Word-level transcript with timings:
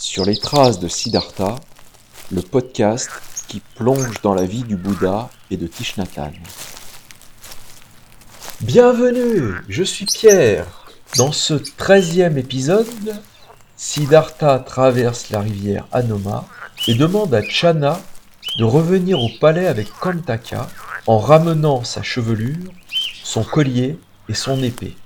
Sur 0.00 0.24
les 0.24 0.38
traces 0.38 0.80
de 0.80 0.88
Siddhartha, 0.88 1.56
le 2.32 2.40
podcast 2.40 3.10
qui 3.48 3.60
plonge 3.76 4.22
dans 4.22 4.32
la 4.32 4.46
vie 4.46 4.62
du 4.62 4.74
Bouddha 4.74 5.28
et 5.50 5.58
de 5.58 5.66
Thich 5.66 5.96
Bienvenue, 8.62 9.56
je 9.68 9.82
suis 9.82 10.06
Pierre. 10.06 10.64
Dans 11.18 11.32
ce 11.32 11.52
treizième 11.52 12.38
épisode, 12.38 12.86
Siddhartha 13.76 14.60
traverse 14.60 15.28
la 15.28 15.40
rivière 15.40 15.86
Anoma 15.92 16.46
et 16.88 16.94
demande 16.94 17.34
à 17.34 17.42
Channa 17.42 18.00
de 18.58 18.64
revenir 18.64 19.20
au 19.20 19.28
palais 19.38 19.66
avec 19.66 19.92
Kantaka 20.00 20.66
en 21.06 21.18
ramenant 21.18 21.84
sa 21.84 22.02
chevelure, 22.02 22.72
son 23.22 23.44
collier 23.44 23.98
et 24.30 24.34
son 24.34 24.62
épée. 24.62 24.96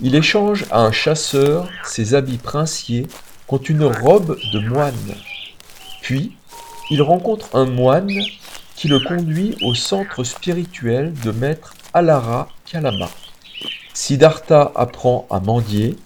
Il 0.00 0.16
échange 0.16 0.64
à 0.72 0.80
un 0.80 0.90
chasseur 0.90 1.68
ses 1.84 2.14
habits 2.14 2.38
princiers 2.38 3.06
contre 3.46 3.70
une 3.70 3.84
robe 3.84 4.38
de 4.52 4.58
moine. 4.60 5.14
Puis, 6.02 6.36
il 6.90 7.02
rencontre 7.02 7.54
un 7.54 7.66
moine 7.66 8.12
qui 8.74 8.88
le 8.88 9.00
conduit 9.00 9.56
au 9.62 9.74
centre 9.74 10.24
spirituel 10.24 11.12
de 11.14 11.30
maître 11.30 11.74
Alara 11.94 12.48
Kalama. 12.64 13.08
Siddhartha 13.94 14.72
apprend 14.74 15.26
à 15.30 15.40
mendier 15.40 15.96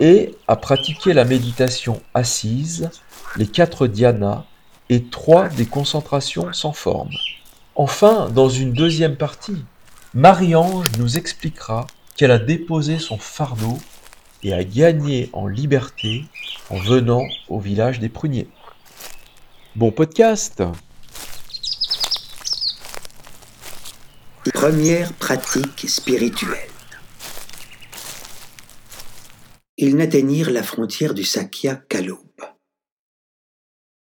et 0.00 0.34
à 0.48 0.56
pratiquer 0.56 1.12
la 1.12 1.24
méditation 1.24 2.02
assise, 2.14 2.90
les 3.36 3.46
quatre 3.46 3.86
dhyānas 3.86 4.44
et 4.88 5.04
trois 5.04 5.48
des 5.48 5.66
concentrations 5.66 6.52
sans 6.52 6.72
forme. 6.72 7.10
Enfin, 7.76 8.28
dans 8.28 8.48
une 8.48 8.72
deuxième 8.72 9.16
partie, 9.16 9.64
Marie-Ange 10.14 10.88
nous 10.98 11.16
expliquera 11.16 11.86
qu'elle 12.16 12.32
a 12.32 12.38
déposé 12.38 12.98
son 12.98 13.16
fardeau 13.16 13.78
et 14.42 14.52
a 14.52 14.64
gagné 14.64 15.30
en 15.32 15.46
liberté 15.46 16.24
en 16.70 16.78
venant 16.78 17.24
au 17.48 17.60
village 17.60 18.00
des 18.00 18.08
pruniers. 18.08 18.48
Bon 19.76 19.92
podcast 19.92 20.62
Première 24.52 25.12
pratique 25.14 25.88
spirituelle. 25.88 26.68
Ils 29.76 29.96
n'atteignirent 29.96 30.50
la 30.50 30.62
frontière 30.62 31.14
du 31.14 31.24
Sakya 31.24 31.76
qu'à. 31.88 32.00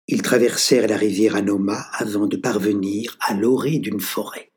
Ils 0.07 0.23
traversèrent 0.23 0.87
la 0.87 0.97
rivière 0.97 1.37
Anoma 1.37 1.87
avant 1.93 2.27
de 2.27 2.37
parvenir 2.37 3.17
à 3.21 3.35
l'orée 3.35 3.79
d'une 3.79 4.01
forêt. 4.01 4.53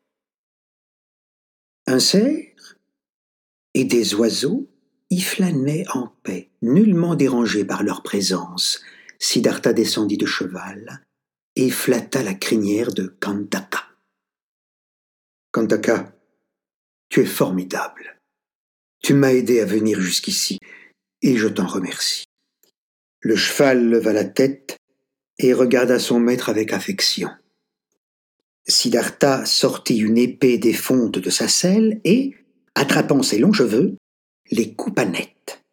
Un 1.86 2.00
cerf 2.00 2.78
et 3.74 3.86
des 3.86 4.14
oiseaux 4.16 4.70
y 5.10 5.22
flânaient 5.22 5.86
en 5.94 6.08
paix, 6.24 6.50
nullement 6.62 7.16
dérangés 7.16 7.66
par 7.66 7.84
leur 7.84 8.04
présence. 8.04 8.82
Siddhartha 9.20 9.74
descendit 9.74 10.18
de 10.18 10.26
cheval 10.26 11.04
et 11.56 11.70
flatta 11.70 12.22
la 12.24 12.34
crinière 12.34 12.94
de 12.94 13.08
Kantaka. 13.20 13.84
Kantaka, 15.52 16.16
tu 17.10 17.22
es 17.22 17.26
formidable. 17.26 18.20
Tu 19.02 19.14
m'as 19.14 19.34
aidé 19.34 19.62
à 19.62 19.66
venir 19.66 20.00
jusqu'ici, 20.00 20.60
et 21.22 21.38
je 21.38 21.48
t'en 21.48 21.66
remercie. 21.66 22.26
Le 23.22 23.36
cheval 23.36 23.90
leva 23.90 24.14
la 24.14 24.26
tête 24.26 24.78
et 25.40 25.54
regarda 25.54 26.00
son 26.00 26.20
maître 26.20 26.50
avec 26.50 26.74
affection. 26.74 27.30
Siddhartha 28.68 29.46
sortit 29.46 29.98
une 29.98 30.18
épée 30.18 30.58
défonte 30.58 31.18
de 31.20 31.30
sa 31.30 31.48
selle 31.48 32.02
et, 32.04 32.36
attrapant 32.76 33.24
ses 33.24 33.40
longs 33.40 33.54
cheveux, 33.54 33.96
les 34.52 34.74
coupa 34.74 35.06
net. 35.06 35.64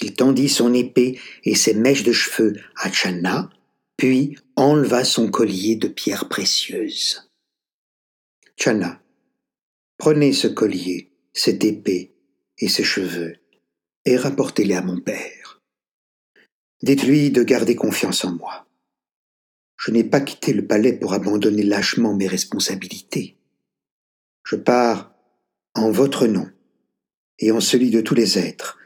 Il 0.00 0.14
tendit 0.14 0.48
son 0.48 0.74
épée 0.74 1.20
et 1.44 1.54
ses 1.54 1.74
mèches 1.74 2.02
de 2.02 2.12
cheveux 2.12 2.54
à 2.76 2.90
Channa, 2.90 3.50
puis 3.96 4.36
enleva 4.56 5.04
son 5.04 5.30
collier 5.30 5.76
de 5.76 5.88
pierres 5.88 6.28
précieuses. 6.28 7.30
Channa, 8.56 9.00
prenez 9.98 10.32
ce 10.32 10.48
collier, 10.48 11.12
cette 11.32 11.64
épée 11.64 12.14
et 12.58 12.68
ces 12.68 12.84
cheveux, 12.84 13.36
et 14.04 14.16
rapportez-les 14.16 14.74
à 14.74 14.82
mon 14.82 15.00
père. 15.00 15.62
Dites-lui 16.82 17.30
de 17.30 17.42
garder 17.42 17.76
confiance 17.76 18.24
en 18.24 18.32
moi. 18.32 18.66
Je 19.76 19.90
n'ai 19.90 20.04
pas 20.04 20.20
quitté 20.20 20.52
le 20.52 20.66
palais 20.66 20.92
pour 20.92 21.14
abandonner 21.14 21.62
lâchement 21.62 22.14
mes 22.14 22.26
responsabilités. 22.26 23.36
Je 24.44 24.56
pars 24.56 25.14
en 25.74 25.90
votre 25.90 26.26
nom 26.26 26.48
et 27.38 27.50
en 27.50 27.60
celui 27.60 27.90
de 27.90 28.00
tous 28.00 28.14
les 28.14 28.38
êtres. 28.38 28.78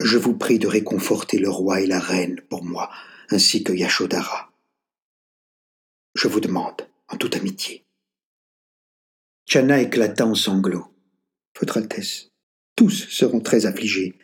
Je 0.00 0.18
vous 0.18 0.36
prie 0.36 0.58
de 0.58 0.66
réconforter 0.66 1.38
le 1.38 1.48
roi 1.48 1.80
et 1.80 1.86
la 1.86 2.00
reine 2.00 2.40
pour 2.48 2.64
moi, 2.64 2.90
ainsi 3.30 3.62
que 3.62 3.72
Yashodhara. 3.72 4.52
Je 6.14 6.28
vous 6.28 6.40
demande, 6.40 6.88
en 7.08 7.16
toute 7.16 7.36
amitié. 7.36 7.84
Channa 9.48 9.80
éclata 9.80 10.26
en 10.26 10.34
sanglots. 10.34 10.92
Votre 11.60 11.78
Altesse, 11.78 12.30
tous 12.76 13.08
seront 13.08 13.40
très 13.40 13.66
affligés. 13.66 14.18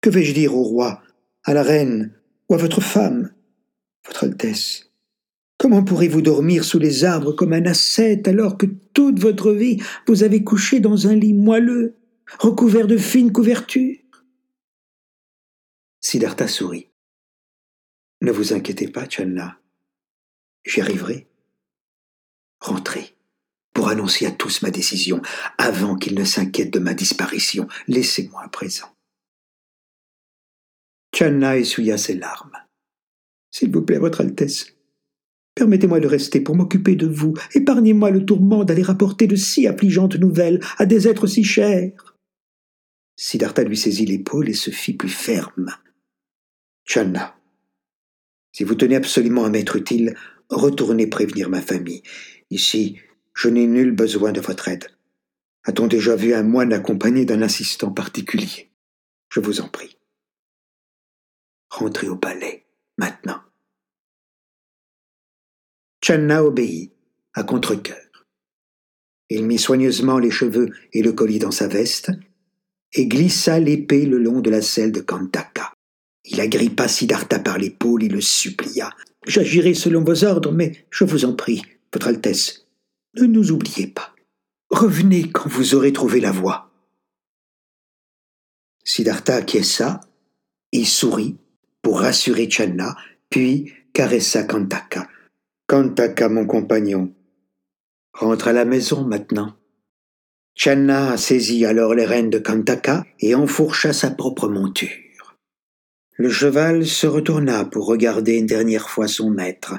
Que 0.00 0.10
vais-je 0.10 0.32
dire 0.32 0.56
au 0.56 0.62
roi, 0.62 1.02
à 1.44 1.54
la 1.54 1.62
reine 1.62 2.14
ou 2.48 2.54
à 2.54 2.58
votre 2.58 2.80
femme? 2.80 3.32
Votre 4.06 4.24
Altesse, 4.24 4.92
Comment 5.62 5.84
pourrez-vous 5.84 6.22
dormir 6.22 6.64
sous 6.64 6.80
les 6.80 7.04
arbres 7.04 7.30
comme 7.30 7.52
un 7.52 7.66
ascète 7.66 8.26
alors 8.26 8.58
que 8.58 8.66
toute 8.94 9.20
votre 9.20 9.52
vie 9.52 9.80
vous 10.08 10.24
avez 10.24 10.42
couché 10.42 10.80
dans 10.80 11.06
un 11.06 11.14
lit 11.14 11.34
moelleux, 11.34 11.94
recouvert 12.38 12.86
de 12.86 12.96
fines 12.96 13.32
couvertures 13.32 13.98
Siddhartha 16.00 16.48
sourit. 16.48 16.90
Ne 18.20 18.32
vous 18.32 18.52
inquiétez 18.52 18.88
pas, 18.88 19.08
Channa. 19.08 19.60
J'y 20.64 20.80
arriverai. 20.80 21.28
Rentrez 22.60 23.16
pour 23.72 23.88
annoncer 23.88 24.26
à 24.26 24.30
tous 24.30 24.62
ma 24.62 24.70
décision 24.70 25.22
avant 25.58 25.96
qu'ils 25.96 26.18
ne 26.18 26.24
s'inquiètent 26.24 26.72
de 26.72 26.78
ma 26.78 26.94
disparition. 26.94 27.68
Laissez-moi 27.86 28.42
à 28.42 28.48
présent. 28.48 28.94
Channa 31.14 31.56
essuya 31.56 31.98
ses 31.98 32.14
larmes. 32.14 32.56
S'il 33.50 33.70
vous 33.70 33.82
plaît, 33.82 33.98
Votre 33.98 34.22
Altesse, 34.22 34.74
Permettez-moi 35.54 36.00
de 36.00 36.06
rester 36.06 36.40
pour 36.40 36.56
m'occuper 36.56 36.96
de 36.96 37.06
vous. 37.06 37.34
Épargnez-moi 37.54 38.10
le 38.10 38.24
tourment 38.24 38.64
d'aller 38.64 38.82
rapporter 38.82 39.26
de 39.26 39.36
si 39.36 39.66
affligeantes 39.66 40.16
nouvelles 40.16 40.60
à 40.78 40.86
des 40.86 41.08
êtres 41.08 41.26
si 41.26 41.44
chers. 41.44 42.11
Siddhartha 43.22 43.62
lui 43.62 43.76
saisit 43.76 44.04
l'épaule 44.04 44.48
et 44.48 44.52
se 44.52 44.72
fit 44.72 44.94
plus 44.94 45.08
ferme. 45.08 45.70
Channa, 46.84 47.38
si 48.50 48.64
vous 48.64 48.74
tenez 48.74 48.96
absolument 48.96 49.44
à 49.44 49.48
m'être 49.48 49.76
utile, 49.76 50.16
retournez 50.48 51.06
prévenir 51.06 51.48
ma 51.48 51.62
famille. 51.62 52.02
Ici, 52.50 52.98
je 53.32 53.48
n'ai 53.48 53.68
nul 53.68 53.92
besoin 53.92 54.32
de 54.32 54.40
votre 54.40 54.66
aide. 54.66 54.88
A-t-on 55.62 55.86
déjà 55.86 56.16
vu 56.16 56.34
un 56.34 56.42
moine 56.42 56.72
accompagné 56.72 57.24
d'un 57.24 57.42
assistant 57.42 57.92
particulier? 57.92 58.72
Je 59.28 59.38
vous 59.38 59.60
en 59.60 59.68
prie. 59.68 59.96
Rentrez 61.70 62.08
au 62.08 62.16
palais, 62.16 62.66
maintenant. 62.98 63.40
Channa 66.04 66.42
obéit, 66.42 66.92
à 67.34 67.44
contre-cœur. 67.44 68.26
Il 69.28 69.46
mit 69.46 69.60
soigneusement 69.60 70.18
les 70.18 70.32
cheveux 70.32 70.70
et 70.92 71.02
le 71.02 71.12
collier 71.12 71.38
dans 71.38 71.52
sa 71.52 71.68
veste, 71.68 72.10
et 72.94 73.06
glissa 73.06 73.58
l'épée 73.58 74.06
le 74.06 74.18
long 74.18 74.40
de 74.40 74.50
la 74.50 74.62
selle 74.62 74.92
de 74.92 75.00
Kantaka. 75.00 75.72
Il 76.24 76.40
agrippa 76.40 76.88
Siddhartha 76.88 77.38
par 77.38 77.58
l'épaule 77.58 78.04
et 78.04 78.08
le 78.08 78.20
supplia. 78.20 78.90
J'agirai 79.26 79.74
selon 79.74 80.04
vos 80.04 80.24
ordres, 80.24 80.52
mais 80.52 80.86
je 80.90 81.04
vous 81.04 81.24
en 81.24 81.34
prie, 81.34 81.62
Votre 81.92 82.08
Altesse, 82.08 82.66
ne 83.16 83.24
nous 83.24 83.50
oubliez 83.50 83.86
pas. 83.86 84.14
Revenez 84.70 85.30
quand 85.30 85.48
vous 85.48 85.74
aurez 85.74 85.92
trouvé 85.92 86.20
la 86.20 86.32
voie. 86.32 86.70
Siddhartha 88.84 89.36
acquiesça 89.36 90.00
et 90.72 90.84
sourit 90.84 91.36
pour 91.82 92.00
rassurer 92.00 92.48
Channa, 92.48 92.96
puis 93.28 93.72
caressa 93.92 94.44
Kantaka. 94.44 95.08
Kantaka, 95.66 96.28
mon 96.28 96.46
compagnon, 96.46 97.14
rentre 98.12 98.48
à 98.48 98.52
la 98.52 98.64
maison 98.64 99.04
maintenant. 99.04 99.56
Channa 100.54 101.16
saisit 101.16 101.64
alors 101.64 101.94
les 101.94 102.04
rênes 102.04 102.30
de 102.30 102.38
Kantaka 102.38 103.04
et 103.20 103.34
enfourcha 103.34 103.92
sa 103.92 104.10
propre 104.10 104.48
monture. 104.48 105.36
Le 106.12 106.30
cheval 106.30 106.86
se 106.86 107.06
retourna 107.06 107.64
pour 107.64 107.86
regarder 107.86 108.36
une 108.36 108.46
dernière 108.46 108.90
fois 108.90 109.08
son 109.08 109.30
maître. 109.30 109.74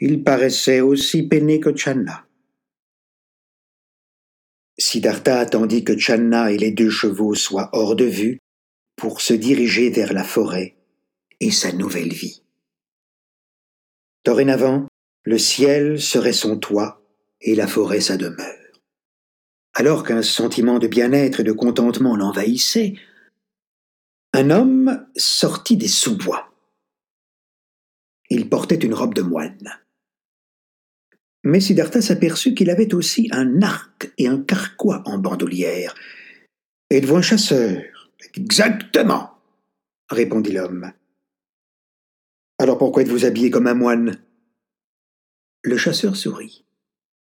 Il 0.00 0.24
paraissait 0.24 0.80
aussi 0.80 1.22
peiné 1.22 1.60
que 1.60 1.74
Channa. 1.74 2.26
Siddhartha 4.78 5.38
attendit 5.38 5.84
que 5.84 5.96
Channa 5.96 6.50
et 6.50 6.58
les 6.58 6.72
deux 6.72 6.90
chevaux 6.90 7.34
soient 7.34 7.70
hors 7.72 7.94
de 7.94 8.04
vue 8.04 8.38
pour 8.96 9.20
se 9.20 9.34
diriger 9.34 9.90
vers 9.90 10.12
la 10.12 10.24
forêt 10.24 10.76
et 11.40 11.50
sa 11.50 11.72
nouvelle 11.72 12.12
vie. 12.12 12.42
Dorénavant, 14.24 14.86
le 15.24 15.38
ciel 15.38 16.00
serait 16.00 16.32
son 16.32 16.58
toit 16.58 17.02
et 17.40 17.54
la 17.54 17.66
forêt 17.66 18.00
sa 18.00 18.16
demeure. 18.16 18.61
Alors 19.74 20.04
qu'un 20.04 20.22
sentiment 20.22 20.78
de 20.78 20.86
bien-être 20.86 21.40
et 21.40 21.44
de 21.44 21.52
contentement 21.52 22.16
l'envahissait, 22.16 22.94
un 24.34 24.50
homme 24.50 25.06
sortit 25.16 25.76
des 25.76 25.88
sous-bois. 25.88 26.52
Il 28.30 28.48
portait 28.48 28.76
une 28.76 28.94
robe 28.94 29.14
de 29.14 29.22
moine. 29.22 29.80
Mais 31.44 31.60
Siddhartha 31.60 32.00
s'aperçut 32.00 32.54
qu'il 32.54 32.70
avait 32.70 32.94
aussi 32.94 33.28
un 33.32 33.62
arc 33.62 34.12
et 34.16 34.28
un 34.28 34.42
carquois 34.42 35.02
en 35.06 35.18
bandoulière. 35.18 35.94
Êtes-vous 36.90 37.16
un 37.16 37.22
chasseur 37.22 37.82
Exactement, 38.34 39.38
répondit 40.08 40.52
l'homme. 40.52 40.92
Alors 42.58 42.78
pourquoi 42.78 43.02
êtes-vous 43.02 43.24
habillé 43.24 43.50
comme 43.50 43.66
un 43.66 43.74
moine? 43.74 44.22
Le 45.62 45.76
chasseur 45.76 46.16
sourit. 46.16 46.64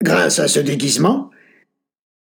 Grâce 0.02 0.38
à 0.38 0.48
ce 0.48 0.60
déguisement, 0.60 1.30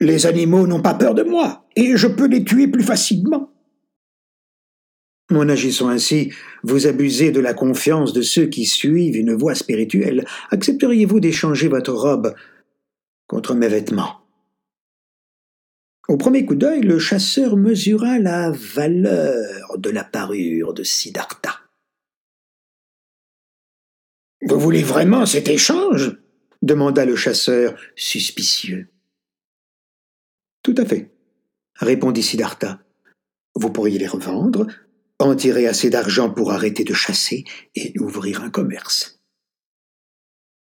les 0.00 0.26
animaux 0.26 0.66
n'ont 0.66 0.82
pas 0.82 0.94
peur 0.94 1.14
de 1.14 1.22
moi, 1.22 1.66
et 1.76 1.96
je 1.96 2.06
peux 2.06 2.26
les 2.26 2.44
tuer 2.44 2.68
plus 2.68 2.82
facilement. 2.82 3.50
En 5.30 5.48
agissant 5.48 5.88
ainsi, 5.88 6.32
vous 6.62 6.86
abusez 6.86 7.32
de 7.32 7.40
la 7.40 7.54
confiance 7.54 8.12
de 8.12 8.22
ceux 8.22 8.46
qui 8.46 8.66
suivent 8.66 9.16
une 9.16 9.34
voie 9.34 9.54
spirituelle. 9.54 10.26
Accepteriez-vous 10.50 11.18
d'échanger 11.18 11.68
votre 11.68 11.92
robe 11.92 12.34
contre 13.26 13.54
mes 13.54 13.68
vêtements? 13.68 14.20
Au 16.08 16.18
premier 16.18 16.44
coup 16.44 16.54
d'œil, 16.54 16.82
le 16.82 16.98
chasseur 16.98 17.56
mesura 17.56 18.18
la 18.18 18.50
valeur 18.50 19.78
de 19.78 19.88
la 19.88 20.04
parure 20.04 20.74
de 20.74 20.82
Siddhartha. 20.82 21.60
Vous 24.42 24.60
voulez 24.60 24.82
vraiment 24.82 25.24
cet 25.24 25.48
échange? 25.48 26.18
demanda 26.60 27.04
le 27.04 27.16
chasseur, 27.16 27.78
suspicieux. 27.94 28.93
Tout 30.64 30.74
à 30.78 30.84
fait, 30.86 31.10
répondit 31.76 32.22
Siddhartha. 32.22 32.80
Vous 33.54 33.70
pourriez 33.70 33.98
les 33.98 34.08
revendre, 34.08 34.66
en 35.20 35.36
tirer 35.36 35.68
assez 35.68 35.90
d'argent 35.90 36.30
pour 36.30 36.52
arrêter 36.52 36.84
de 36.84 36.94
chasser 36.94 37.44
et 37.76 37.92
ouvrir 38.00 38.42
un 38.42 38.50
commerce. 38.50 39.20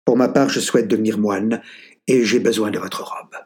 Pour 0.04 0.16
ma 0.16 0.28
part, 0.28 0.49
je 0.49 0.58
souhaite 0.58 0.88
devenir 0.88 1.19
moine 1.19 1.62
et 2.08 2.25
j'ai 2.25 2.40
besoin 2.40 2.72
de 2.72 2.81
votre 2.81 3.04
robe. 3.04 3.37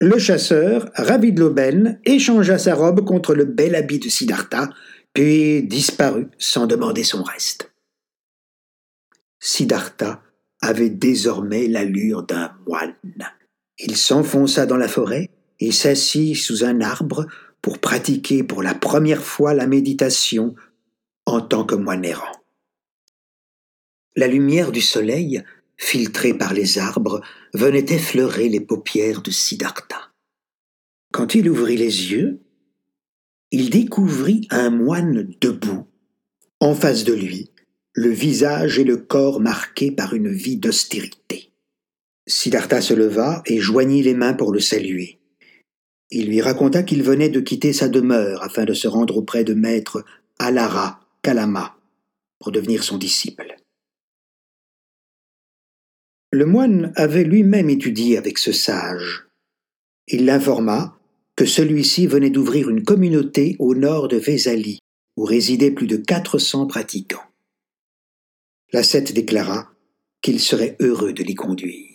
Le 0.00 0.18
chasseur, 0.18 0.90
ravi 0.94 1.32
de 1.32 1.40
l'aubaine, 1.40 2.00
échangea 2.04 2.58
sa 2.58 2.74
robe 2.74 3.04
contre 3.04 3.34
le 3.34 3.44
bel 3.44 3.74
habit 3.74 3.98
de 3.98 4.08
Siddhartha, 4.08 4.70
puis 5.12 5.62
disparut 5.62 6.28
sans 6.38 6.66
demander 6.66 7.04
son 7.04 7.22
reste. 7.22 7.72
Siddhartha 9.38 10.22
avait 10.62 10.90
désormais 10.90 11.68
l'allure 11.68 12.22
d'un 12.22 12.56
moine. 12.66 12.96
Il 13.84 13.96
s'enfonça 13.96 14.64
dans 14.64 14.76
la 14.76 14.88
forêt 14.88 15.30
et 15.58 15.72
s'assit 15.72 16.36
sous 16.36 16.64
un 16.64 16.80
arbre 16.80 17.26
pour 17.60 17.78
pratiquer 17.78 18.44
pour 18.44 18.62
la 18.62 18.74
première 18.74 19.22
fois 19.22 19.54
la 19.54 19.66
méditation 19.66 20.54
en 21.26 21.40
tant 21.40 21.64
que 21.64 21.74
moine 21.74 22.04
errant. 22.04 22.42
La 24.14 24.28
lumière 24.28 24.72
du 24.72 24.80
soleil, 24.80 25.42
filtrée 25.76 26.34
par 26.34 26.54
les 26.54 26.78
arbres, 26.78 27.22
venait 27.54 27.86
effleurer 27.92 28.48
les 28.48 28.60
paupières 28.60 29.22
de 29.22 29.30
Siddhartha. 29.30 30.12
Quand 31.12 31.34
il 31.34 31.48
ouvrit 31.48 31.76
les 31.76 32.12
yeux, 32.12 32.40
il 33.50 33.70
découvrit 33.70 34.46
un 34.50 34.70
moine 34.70 35.34
debout, 35.40 35.86
en 36.60 36.74
face 36.74 37.04
de 37.04 37.14
lui, 37.14 37.50
le 37.94 38.10
visage 38.10 38.78
et 38.78 38.84
le 38.84 38.96
corps 38.96 39.40
marqués 39.40 39.90
par 39.90 40.14
une 40.14 40.30
vie 40.30 40.56
d'austérité. 40.56 41.51
Siddhartha 42.26 42.80
se 42.80 42.94
leva 42.94 43.42
et 43.46 43.58
joignit 43.58 44.02
les 44.02 44.14
mains 44.14 44.34
pour 44.34 44.52
le 44.52 44.60
saluer. 44.60 45.18
Il 46.10 46.26
lui 46.26 46.40
raconta 46.40 46.82
qu'il 46.82 47.02
venait 47.02 47.30
de 47.30 47.40
quitter 47.40 47.72
sa 47.72 47.88
demeure 47.88 48.42
afin 48.42 48.64
de 48.64 48.74
se 48.74 48.86
rendre 48.86 49.16
auprès 49.16 49.44
de 49.44 49.54
maître 49.54 50.04
Alara 50.38 51.00
Kalama 51.22 51.76
pour 52.38 52.52
devenir 52.52 52.84
son 52.84 52.98
disciple. 52.98 53.56
Le 56.30 56.46
moine 56.46 56.92
avait 56.96 57.24
lui-même 57.24 57.70
étudié 57.70 58.16
avec 58.18 58.38
ce 58.38 58.52
sage. 58.52 59.26
Il 60.08 60.24
l'informa 60.24 60.98
que 61.36 61.46
celui-ci 61.46 62.06
venait 62.06 62.30
d'ouvrir 62.30 62.68
une 62.68 62.84
communauté 62.84 63.56
au 63.58 63.74
nord 63.74 64.08
de 64.08 64.16
Vesali, 64.16 64.78
où 65.16 65.24
résidaient 65.24 65.70
plus 65.70 65.86
de 65.86 65.96
400 65.96 66.66
pratiquants. 66.66 67.24
L'ascète 68.72 69.12
déclara 69.12 69.72
qu'il 70.22 70.40
serait 70.40 70.76
heureux 70.80 71.12
de 71.12 71.22
l'y 71.22 71.34
conduire. 71.34 71.91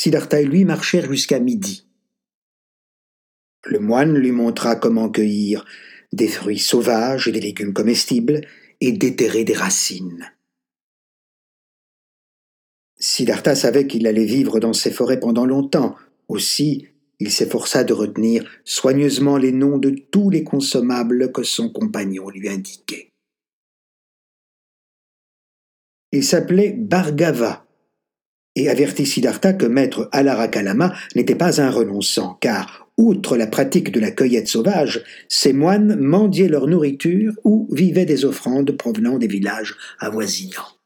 Siddhartha 0.00 0.40
et 0.40 0.46
lui 0.46 0.64
marchèrent 0.64 1.12
jusqu'à 1.12 1.38
midi. 1.40 1.86
Le 3.66 3.80
moine 3.80 4.14
lui 4.14 4.32
montra 4.32 4.74
comment 4.74 5.10
cueillir 5.10 5.66
des 6.14 6.26
fruits 6.26 6.58
sauvages 6.58 7.28
et 7.28 7.32
des 7.32 7.40
légumes 7.40 7.74
comestibles 7.74 8.40
et 8.80 8.92
déterrer 8.92 9.44
des 9.44 9.52
racines. 9.52 10.32
Siddhartha 12.98 13.54
savait 13.54 13.86
qu'il 13.86 14.06
allait 14.06 14.24
vivre 14.24 14.58
dans 14.58 14.72
ces 14.72 14.90
forêts 14.90 15.20
pendant 15.20 15.44
longtemps. 15.44 15.96
Aussi, 16.28 16.88
il 17.18 17.30
s'efforça 17.30 17.84
de 17.84 17.92
retenir 17.92 18.50
soigneusement 18.64 19.36
les 19.36 19.52
noms 19.52 19.76
de 19.76 19.90
tous 19.90 20.30
les 20.30 20.44
consommables 20.44 21.30
que 21.30 21.42
son 21.42 21.68
compagnon 21.68 22.30
lui 22.30 22.48
indiquait. 22.48 23.10
Il 26.10 26.24
s'appelait 26.24 26.72
Bhargava, 26.72 27.66
et 28.56 28.68
avertit 28.68 29.06
Siddhartha 29.06 29.52
que 29.52 29.66
maître 29.66 30.08
Alarakalama 30.12 30.94
n'était 31.14 31.36
pas 31.36 31.60
un 31.60 31.70
renonçant, 31.70 32.34
car, 32.40 32.90
outre 32.96 33.36
la 33.36 33.46
pratique 33.46 33.92
de 33.92 34.00
la 34.00 34.10
cueillette 34.10 34.48
sauvage, 34.48 35.04
ces 35.28 35.52
moines 35.52 35.96
mendiaient 35.96 36.48
leur 36.48 36.66
nourriture 36.66 37.32
ou 37.44 37.68
vivaient 37.72 38.06
des 38.06 38.24
offrandes 38.24 38.72
provenant 38.72 39.18
des 39.18 39.28
villages 39.28 39.76
avoisinants. 39.98 40.76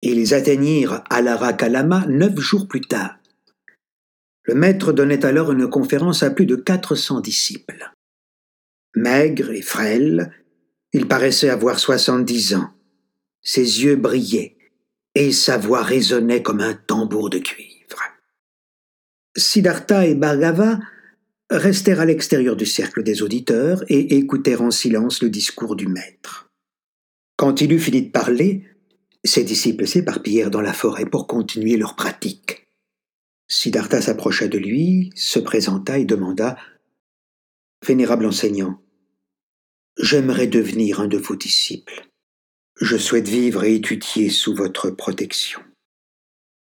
Ils 0.00 0.34
atteignirent 0.34 1.04
Alarakalama 1.10 2.06
neuf 2.08 2.38
jours 2.40 2.66
plus 2.66 2.80
tard. 2.80 3.18
Le 4.44 4.54
maître 4.54 4.92
donnait 4.92 5.24
alors 5.24 5.52
une 5.52 5.68
conférence 5.68 6.24
à 6.24 6.30
plus 6.30 6.46
de 6.46 6.56
quatre 6.56 6.96
cents 6.96 7.20
disciples. 7.20 7.92
Maigre 8.96 9.52
et 9.52 9.62
frêle, 9.62 10.32
il 10.92 11.06
paraissait 11.06 11.48
avoir 11.48 11.78
soixante-dix 11.78 12.54
ans. 12.54 12.70
Ses 13.42 13.84
yeux 13.84 13.96
brillaient, 13.96 14.56
et 15.14 15.32
sa 15.32 15.58
voix 15.58 15.82
résonnait 15.82 16.42
comme 16.42 16.60
un 16.60 16.74
tambour 16.74 17.30
de 17.30 17.38
cuivre. 17.38 17.98
Siddhartha 19.36 20.06
et 20.06 20.14
Bhargava 20.14 20.78
restèrent 21.50 22.00
à 22.00 22.04
l'extérieur 22.04 22.56
du 22.56 22.66
cercle 22.66 23.02
des 23.02 23.22
auditeurs 23.22 23.82
et 23.88 24.16
écoutèrent 24.16 24.62
en 24.62 24.70
silence 24.70 25.22
le 25.22 25.30
discours 25.30 25.76
du 25.76 25.86
maître. 25.86 26.50
Quand 27.36 27.60
il 27.60 27.72
eut 27.72 27.78
fini 27.78 28.02
de 28.02 28.10
parler, 28.10 28.64
ses 29.24 29.44
disciples 29.44 29.86
s'éparpillèrent 29.86 30.50
dans 30.50 30.60
la 30.60 30.72
forêt 30.72 31.06
pour 31.06 31.26
continuer 31.26 31.76
leur 31.76 31.96
pratique. 31.96 32.68
Siddhartha 33.48 34.00
s'approcha 34.00 34.48
de 34.48 34.58
lui, 34.58 35.10
se 35.14 35.38
présenta 35.38 35.98
et 35.98 36.04
demanda 36.04 36.56
Vénérable 37.84 38.26
enseignant, 38.26 38.80
j'aimerais 39.98 40.46
devenir 40.46 41.00
un 41.00 41.08
de 41.08 41.18
vos 41.18 41.34
disciples. 41.34 42.11
Je 42.82 42.96
souhaite 42.96 43.28
vivre 43.28 43.62
et 43.62 43.76
étudier 43.76 44.28
sous 44.28 44.56
votre 44.56 44.90
protection. 44.90 45.60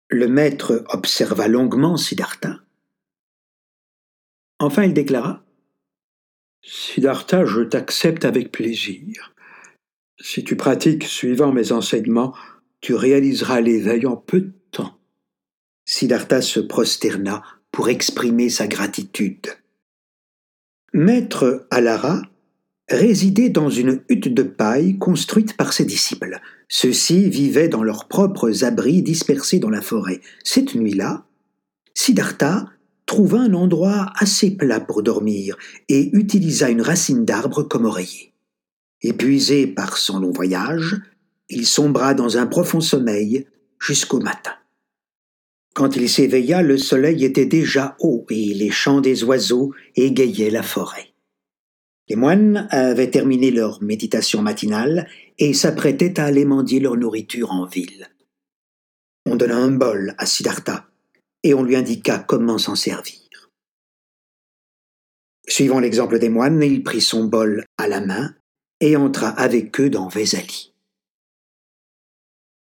Le 0.09 0.27
maître 0.27 0.83
observa 0.89 1.47
longuement 1.47 1.95
Siddhartha. 1.95 2.59
Enfin 4.59 4.83
il 4.83 4.93
déclara 4.93 5.45
Siddhartha, 6.61 7.45
je 7.45 7.61
t'accepte 7.61 8.25
avec 8.25 8.51
plaisir. 8.51 9.33
Si 10.19 10.43
tu 10.43 10.57
pratiques 10.57 11.05
suivant 11.05 11.53
mes 11.53 11.71
enseignements, 11.71 12.35
tu 12.81 12.95
réaliseras 12.95 13.61
l'éveil 13.61 14.05
en 14.05 14.17
peu 14.17 14.41
de 14.41 14.53
temps. 14.71 14.99
Siddhartha 15.85 16.41
se 16.41 16.59
prosterna 16.59 17.43
pour 17.71 17.87
exprimer 17.87 18.49
sa 18.49 18.67
gratitude. 18.67 19.47
Maître 20.91 21.65
Alara 21.71 22.23
résidait 22.89 23.49
dans 23.49 23.69
une 23.69 24.01
hutte 24.09 24.33
de 24.33 24.43
paille 24.43 24.97
construite 24.97 25.55
par 25.55 25.73
ses 25.73 25.85
disciples. 25.85 26.39
Ceux-ci 26.67 27.29
vivaient 27.29 27.69
dans 27.69 27.83
leurs 27.83 28.07
propres 28.07 28.63
abris 28.63 29.01
dispersés 29.01 29.59
dans 29.59 29.69
la 29.69 29.81
forêt. 29.81 30.21
Cette 30.43 30.75
nuit-là, 30.75 31.25
Siddhartha 31.93 32.65
trouva 33.05 33.39
un 33.39 33.53
endroit 33.53 34.11
assez 34.17 34.51
plat 34.51 34.79
pour 34.79 35.03
dormir 35.03 35.57
et 35.89 36.09
utilisa 36.13 36.69
une 36.69 36.81
racine 36.81 37.25
d'arbre 37.25 37.63
comme 37.63 37.85
oreiller. 37.85 38.33
Épuisé 39.01 39.67
par 39.67 39.97
son 39.97 40.19
long 40.19 40.31
voyage, 40.31 40.95
il 41.49 41.65
sombra 41.65 42.13
dans 42.13 42.37
un 42.37 42.47
profond 42.47 42.81
sommeil 42.81 43.45
jusqu'au 43.79 44.19
matin. 44.19 44.53
Quand 45.73 45.95
il 45.95 46.07
s'éveilla, 46.07 46.61
le 46.61 46.77
soleil 46.77 47.25
était 47.25 47.45
déjà 47.45 47.95
haut 47.99 48.25
et 48.29 48.53
les 48.53 48.71
chants 48.71 49.01
des 49.01 49.23
oiseaux 49.23 49.73
égayaient 49.95 50.51
la 50.51 50.63
forêt. 50.63 51.12
Les 52.09 52.15
moines 52.15 52.67
avaient 52.69 53.09
terminé 53.09 53.49
leur 53.49 53.81
méditation 53.81 54.41
matinale 54.41 55.07
et 55.39 55.53
s'apprêtaient 55.53 56.19
à 56.19 56.25
aller 56.25 56.45
mendier 56.45 56.79
leur 56.79 56.97
nourriture 56.97 57.51
en 57.51 57.65
ville. 57.65 58.09
On 59.25 59.35
donna 59.35 59.55
un 59.55 59.71
bol 59.71 60.13
à 60.17 60.25
Siddhartha 60.25 60.87
et 61.43 61.53
on 61.53 61.63
lui 61.63 61.75
indiqua 61.75 62.19
comment 62.19 62.57
s'en 62.57 62.75
servir. 62.75 63.19
Suivant 65.47 65.79
l'exemple 65.79 66.19
des 66.19 66.29
moines, 66.29 66.61
il 66.61 66.83
prit 66.83 67.01
son 67.01 67.25
bol 67.25 67.65
à 67.77 67.87
la 67.87 68.01
main 68.01 68.35
et 68.79 68.97
entra 68.97 69.29
avec 69.29 69.79
eux 69.79 69.89
dans 69.89 70.07
Vesali. 70.07 70.73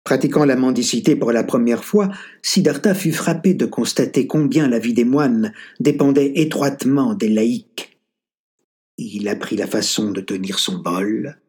Pratiquant 0.03 0.45
la 0.45 0.55
mendicité 0.55 1.15
pour 1.15 1.31
la 1.31 1.43
première 1.43 1.85
fois, 1.85 2.09
Siddhartha 2.41 2.95
fut 2.95 3.13
frappé 3.13 3.53
de 3.53 3.65
constater 3.65 4.27
combien 4.27 4.67
la 4.67 4.79
vie 4.79 4.93
des 4.93 5.05
moines 5.05 5.53
dépendait 5.79 6.33
étroitement 6.35 7.13
des 7.13 7.29
laïcs. 7.29 7.90
Il 9.03 9.27
apprit 9.27 9.55
la 9.55 9.65
façon 9.65 10.11
de 10.11 10.21
tenir 10.21 10.59
son 10.59 10.77
bol, 10.77 11.41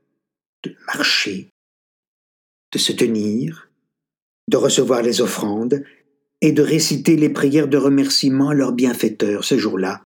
de 0.65 0.75
marcher, 0.87 1.51
de 2.73 2.79
se 2.79 2.93
tenir, 2.93 3.69
de 4.49 4.57
recevoir 4.57 5.03
les 5.03 5.21
offrandes 5.21 5.85
et 6.41 6.53
de 6.53 6.63
réciter 6.63 7.17
les 7.17 7.29
prières 7.29 7.69
de 7.69 7.77
remerciement 7.77 8.49
à 8.49 8.55
leur 8.55 8.73
bienfaiteur. 8.73 9.45
Ce 9.45 9.59
jour-là, 9.59 10.03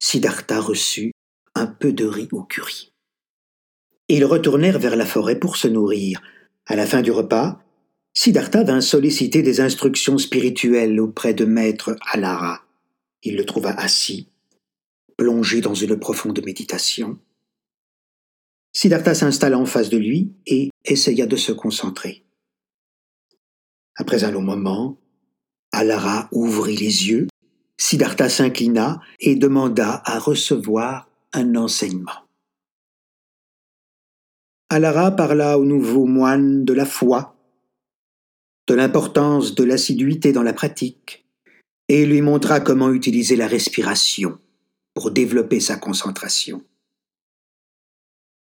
Siddhartha 0.00 0.60
reçut 0.60 1.12
un 1.54 1.66
peu 1.66 1.92
de 1.92 2.04
riz 2.04 2.28
au 2.32 2.42
curry. 2.42 2.92
Ils 4.08 4.26
retournèrent 4.26 4.78
vers 4.78 4.96
la 4.96 5.06
forêt 5.06 5.38
pour 5.38 5.56
se 5.56 5.68
nourrir. 5.68 6.20
À 6.66 6.76
la 6.76 6.86
fin 6.86 7.00
du 7.00 7.10
repas, 7.10 7.58
Siddhartha 8.12 8.64
vint 8.64 8.82
solliciter 8.82 9.42
des 9.42 9.62
instructions 9.62 10.18
spirituelles 10.18 11.00
auprès 11.00 11.32
de 11.32 11.46
maître 11.46 11.96
Alara. 12.12 12.60
Il 13.22 13.36
le 13.36 13.46
trouva 13.46 13.70
assis, 13.70 14.28
plongé 15.16 15.60
dans 15.60 15.74
une 15.74 15.98
profonde 15.98 16.40
méditation. 16.44 17.18
Siddhartha 18.72 19.14
s'installa 19.14 19.58
en 19.58 19.66
face 19.66 19.90
de 19.90 19.98
lui 19.98 20.32
et 20.46 20.70
essaya 20.84 21.26
de 21.26 21.36
se 21.36 21.52
concentrer. 21.52 22.24
Après 23.96 24.24
un 24.24 24.30
long 24.30 24.42
moment, 24.42 24.98
Alara 25.72 26.28
ouvrit 26.32 26.76
les 26.76 27.08
yeux, 27.08 27.28
Siddhartha 27.76 28.28
s'inclina 28.28 29.00
et 29.20 29.36
demanda 29.36 30.02
à 30.04 30.18
recevoir 30.18 31.08
un 31.32 31.56
enseignement. 31.56 32.26
Alara 34.70 35.10
parla 35.10 35.58
au 35.58 35.64
nouveau 35.64 36.06
moine 36.06 36.64
de 36.64 36.72
la 36.72 36.86
foi, 36.86 37.36
de 38.68 38.74
l'importance 38.74 39.54
de 39.54 39.64
l'assiduité 39.64 40.32
dans 40.32 40.42
la 40.42 40.54
pratique, 40.54 41.26
et 41.88 42.06
lui 42.06 42.22
montra 42.22 42.60
comment 42.60 42.90
utiliser 42.90 43.36
la 43.36 43.46
respiration 43.46 44.38
pour 44.94 45.10
développer 45.10 45.60
sa 45.60 45.76
concentration. 45.76 46.62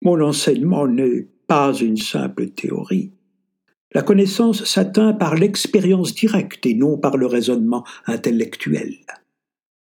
Mon 0.02 0.20
enseignement 0.20 0.86
n'est 0.86 1.26
pas 1.46 1.72
une 1.74 1.96
simple 1.96 2.48
théorie. 2.50 3.12
La 3.92 4.02
connaissance 4.02 4.64
s'atteint 4.64 5.12
par 5.12 5.36
l'expérience 5.36 6.14
directe 6.14 6.66
et 6.66 6.74
non 6.74 6.98
par 6.98 7.16
le 7.16 7.26
raisonnement 7.26 7.84
intellectuel. 8.06 8.98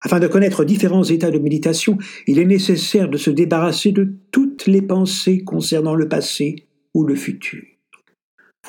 Afin 0.02 0.20
de 0.20 0.28
connaître 0.28 0.64
différents 0.64 1.04
états 1.04 1.30
de 1.30 1.38
méditation, 1.38 1.96
il 2.26 2.38
est 2.38 2.44
nécessaire 2.44 3.08
de 3.08 3.16
se 3.16 3.30
débarrasser 3.30 3.90
de 3.90 4.14
toutes 4.30 4.66
les 4.66 4.82
pensées 4.82 5.42
concernant 5.42 5.94
le 5.94 6.08
passé 6.08 6.68
ou 6.92 7.04
le 7.04 7.16
futur. 7.16 7.64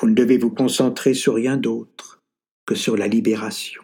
Vous 0.00 0.08
ne 0.08 0.14
devez 0.14 0.38
vous 0.38 0.50
concentrer 0.50 1.14
sur 1.14 1.34
rien 1.34 1.56
d'autre 1.56 2.22
que 2.64 2.74
sur 2.74 2.96
la 2.96 3.06
libération. 3.06 3.82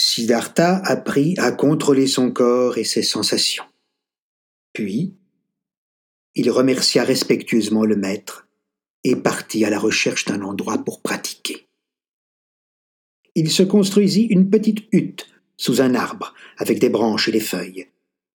Siddhartha 0.00 0.76
apprit 0.84 1.34
à 1.38 1.52
contrôler 1.52 2.06
son 2.06 2.30
corps 2.30 2.78
et 2.78 2.84
ses 2.84 3.02
sensations. 3.02 3.64
Puis, 4.72 5.14
il 6.34 6.50
remercia 6.50 7.04
respectueusement 7.04 7.84
le 7.84 7.96
maître 7.96 8.46
et 9.04 9.16
partit 9.16 9.64
à 9.64 9.70
la 9.70 9.78
recherche 9.78 10.24
d'un 10.24 10.42
endroit 10.42 10.78
pour 10.78 11.02
pratiquer 11.02 11.66
il 13.34 13.50
se 13.50 13.62
construisit 13.62 14.24
une 14.24 14.50
petite 14.50 14.86
hutte 14.92 15.28
sous 15.56 15.80
un 15.80 15.94
arbre, 15.94 16.34
avec 16.58 16.78
des 16.78 16.88
branches 16.88 17.28
et 17.28 17.32
des 17.32 17.40
feuilles. 17.40 17.86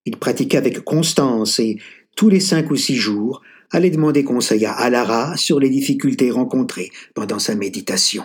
Il 0.04 0.16
pratiquait 0.16 0.56
avec 0.56 0.80
constance 0.80 1.58
et, 1.58 1.78
tous 2.16 2.28
les 2.28 2.40
cinq 2.40 2.70
ou 2.70 2.76
six 2.76 2.96
jours, 2.96 3.42
allait 3.70 3.90
demander 3.90 4.24
conseil 4.24 4.64
à 4.64 4.72
Alara 4.72 5.36
sur 5.36 5.58
les 5.58 5.68
difficultés 5.68 6.30
rencontrées 6.30 6.90
pendant 7.14 7.40
sa 7.40 7.54
méditation. 7.54 8.24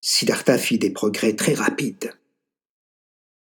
Siddhartha 0.00 0.58
fit 0.58 0.78
des 0.78 0.90
progrès 0.90 1.34
très 1.34 1.54
rapides. 1.54 2.12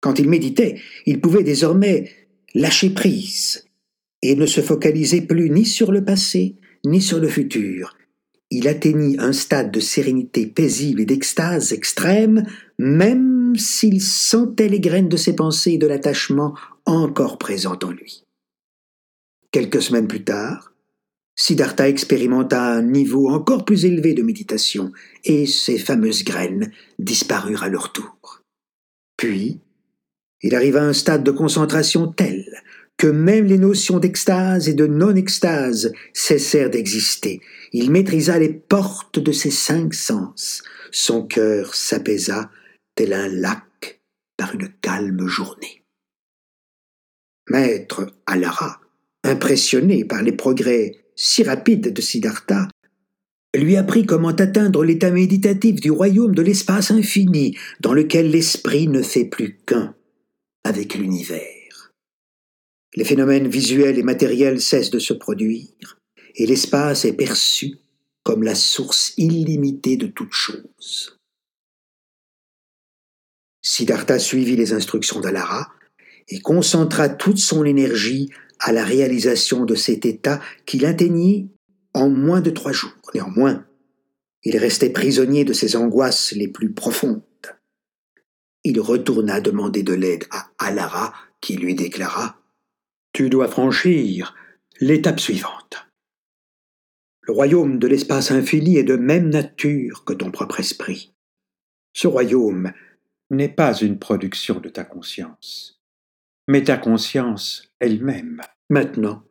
Quand 0.06 0.20
il 0.20 0.30
méditait, 0.30 0.80
il 1.08 1.20
pouvait 1.20 1.42
désormais 1.42 2.12
lâcher 2.54 2.92
prise 2.92 3.66
et 4.22 4.36
ne 4.36 4.46
se 4.46 4.62
focaliser 4.62 5.22
plus 5.22 5.50
ni 5.50 5.66
sur 5.66 5.92
le 5.92 6.06
passé 6.06 6.58
ni 6.86 7.02
sur 7.02 7.18
le 7.18 7.28
futur, 7.28 7.98
il 8.52 8.68
atteignit 8.68 9.20
un 9.20 9.34
stade 9.34 9.72
de 9.72 9.80
sérénité 9.80 10.46
paisible 10.46 11.02
et 11.02 11.06
d'extase 11.08 11.74
extrême, 11.74 12.46
même 12.78 13.56
s'il 13.56 14.00
sentait 14.00 14.70
les 14.70 14.80
graines 14.80 15.10
de 15.10 15.18
ses 15.18 15.36
pensées 15.36 15.72
et 15.72 15.78
de 15.80 15.88
l'attachement 15.88 16.54
encore 16.86 17.40
présents 17.40 17.80
en 17.82 17.90
lui. 17.90 18.22
Quelques 19.50 19.82
semaines 19.82 20.08
plus 20.08 20.24
tard, 20.24 20.72
Siddhartha 21.36 21.90
expérimenta 21.90 22.62
un 22.62 22.84
niveau 22.84 23.28
encore 23.30 23.66
plus 23.66 23.86
élevé 23.86 24.14
de 24.14 24.22
méditation, 24.22 24.92
et 25.24 25.48
ces 25.48 25.80
fameuses 25.80 26.24
graines 26.24 26.72
disparurent 27.00 27.64
à 27.64 27.70
leur 27.70 27.92
tour. 27.92 28.44
Puis, 29.18 29.62
il 30.42 30.56
arriva 30.56 30.82
à 30.82 30.86
un 30.86 30.94
stade 30.94 31.24
de 31.24 31.32
concentration 31.32 32.08
tel 32.08 32.46
que 32.98 33.08
même 33.08 33.46
les 33.46 33.58
notions 33.58 34.00
d'extase 34.00 34.70
et 34.70 34.74
de 34.74 34.88
non-extase 34.88 35.92
cessèrent 36.14 36.70
d'exister. 36.70 37.42
Il 37.74 37.92
maîtrisa 37.92 38.40
les 38.40 38.54
portes 38.54 39.20
de 39.20 39.32
ses 39.32 39.52
cinq 39.52 39.94
sens. 39.94 40.64
Son 40.92 41.26
cœur 41.26 41.76
s'apaisa 41.76 42.50
tel 42.96 43.14
un 43.14 43.28
lac 43.28 44.02
par 44.38 44.54
une 44.56 44.70
calme 44.82 45.28
journée. 45.28 45.84
Maître 47.50 48.08
Alara, 48.26 48.80
impressionné 49.24 50.06
par 50.06 50.24
les 50.24 50.32
progrès 50.32 50.96
si 51.16 51.44
rapides 51.44 51.94
de 51.94 52.02
Siddhartha, 52.02 52.70
lui 53.56 53.78
apprit 53.78 54.06
comment 54.06 54.30
atteindre 54.30 54.84
l'état 54.84 55.12
méditatif 55.12 55.80
du 55.80 55.92
royaume 55.92 56.36
de 56.36 56.42
l'espace 56.42 56.92
infini, 56.92 57.58
dans 57.80 57.94
lequel 57.94 58.32
l'esprit 58.32 58.88
ne 58.88 59.02
fait 59.02 59.26
plus 59.26 59.60
qu'un 59.66 59.96
avec 60.66 60.96
l'univers 60.96 61.56
les 62.96 63.04
phénomènes 63.04 63.48
visuels 63.48 64.00
et 64.00 64.04
matériels 64.04 64.62
cessent 64.62 64.90
de 64.90 65.00
se 65.00 65.14
produire, 65.14 66.00
et 66.36 66.46
l'espace 66.46 67.06
est 67.06 67.14
perçu 67.14 67.78
comme 68.24 68.44
la 68.44 68.56
source 68.56 69.14
illimitée 69.18 69.98
de 69.98 70.08
toute 70.08 70.32
chose. 70.32 71.20
Siddhartha 73.62 74.20
suivit 74.20 74.56
les 74.56 74.74
instructions 74.74 75.20
d'Alara 75.20 75.70
et 76.30 76.40
concentra 76.40 77.10
toute 77.10 77.38
son 77.38 77.66
énergie 77.66 78.30
à 78.60 78.72
la 78.72 78.84
réalisation 78.84 79.66
de 79.66 79.76
cet 79.76 80.06
état 80.06 80.42
qu'il 80.66 80.86
atteignit 80.86 81.50
en 81.94 82.10
moins 82.10 82.42
de 82.42 82.50
trois 82.50 82.72
jours. 82.72 82.94
Néanmoins, 83.14 83.66
il 84.44 84.58
restait 84.58 84.90
prisonnier 84.90 85.44
de 85.44 85.54
ses 85.54 85.76
angoisses 85.76 86.32
les 86.32 86.48
plus 86.48 86.72
profondes. 86.72 87.22
Il 88.66 88.82
retourna 88.82 89.40
demander 89.40 89.84
de 89.84 89.94
l'aide 89.94 90.26
à 90.32 90.50
Alara 90.58 91.14
qui 91.40 91.56
lui 91.56 91.76
déclara 91.76 92.42
tu 93.16 93.30
dois 93.30 93.48
franchir 93.48 94.36
l'étape 94.82 95.22
suivante. 95.22 95.88
Le 97.22 97.32
royaume 97.32 97.80
de 97.80 97.88
l'espace 97.88 98.30
infini 98.30 98.76
est 98.76 98.84
de 98.84 98.98
même 98.98 99.30
nature 99.30 100.04
que 100.04 100.12
ton 100.12 100.32
propre 100.32 100.60
esprit. 100.60 101.14
Ce 101.94 102.08
royaume 102.08 102.74
n'est 103.30 103.48
pas 103.48 103.74
une 103.74 104.00
production 104.00 104.60
de 104.60 104.68
ta 104.68 104.84
conscience, 104.84 105.82
mais 106.50 106.66
ta 106.66 106.76
conscience 106.76 107.72
elle-même. 107.80 108.42
Maintenant, 108.70 109.24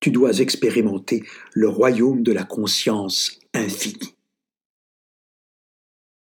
tu 0.00 0.10
dois 0.10 0.40
expérimenter 0.40 1.22
le 1.52 1.68
royaume 1.68 2.24
de 2.24 2.32
la 2.32 2.42
conscience 2.42 3.38
infinie. 3.54 4.16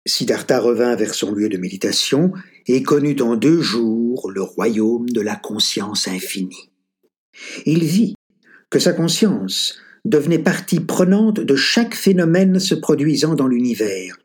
Siddhartha 0.09 0.59
revint 0.59 0.97
vers 0.97 1.15
son 1.15 1.33
lieu 1.33 1.50
de 1.50 1.59
méditation 1.59 2.33
et 2.67 2.83
connut 2.83 3.21
en 3.21 3.37
deux 3.37 3.61
jours 3.61 4.31
le 4.31 4.41
royaume 4.41 5.09
de 5.11 5.21
la 5.21 5.37
conscience 5.37 6.09
infinie. 6.09 6.71
Il 7.67 7.85
vit 7.85 8.15
que 8.71 8.79
sa 8.79 8.95
conscience 8.95 9.79
devenait 10.07 10.38
partie 10.38 10.81
prenante 10.81 11.41
de 11.41 11.57
chaque 11.57 11.95
phénomène 11.95 12.59
se 12.59 12.75
produisant 12.75 13.35
dans 13.35 13.47
l'univers. 13.47 14.17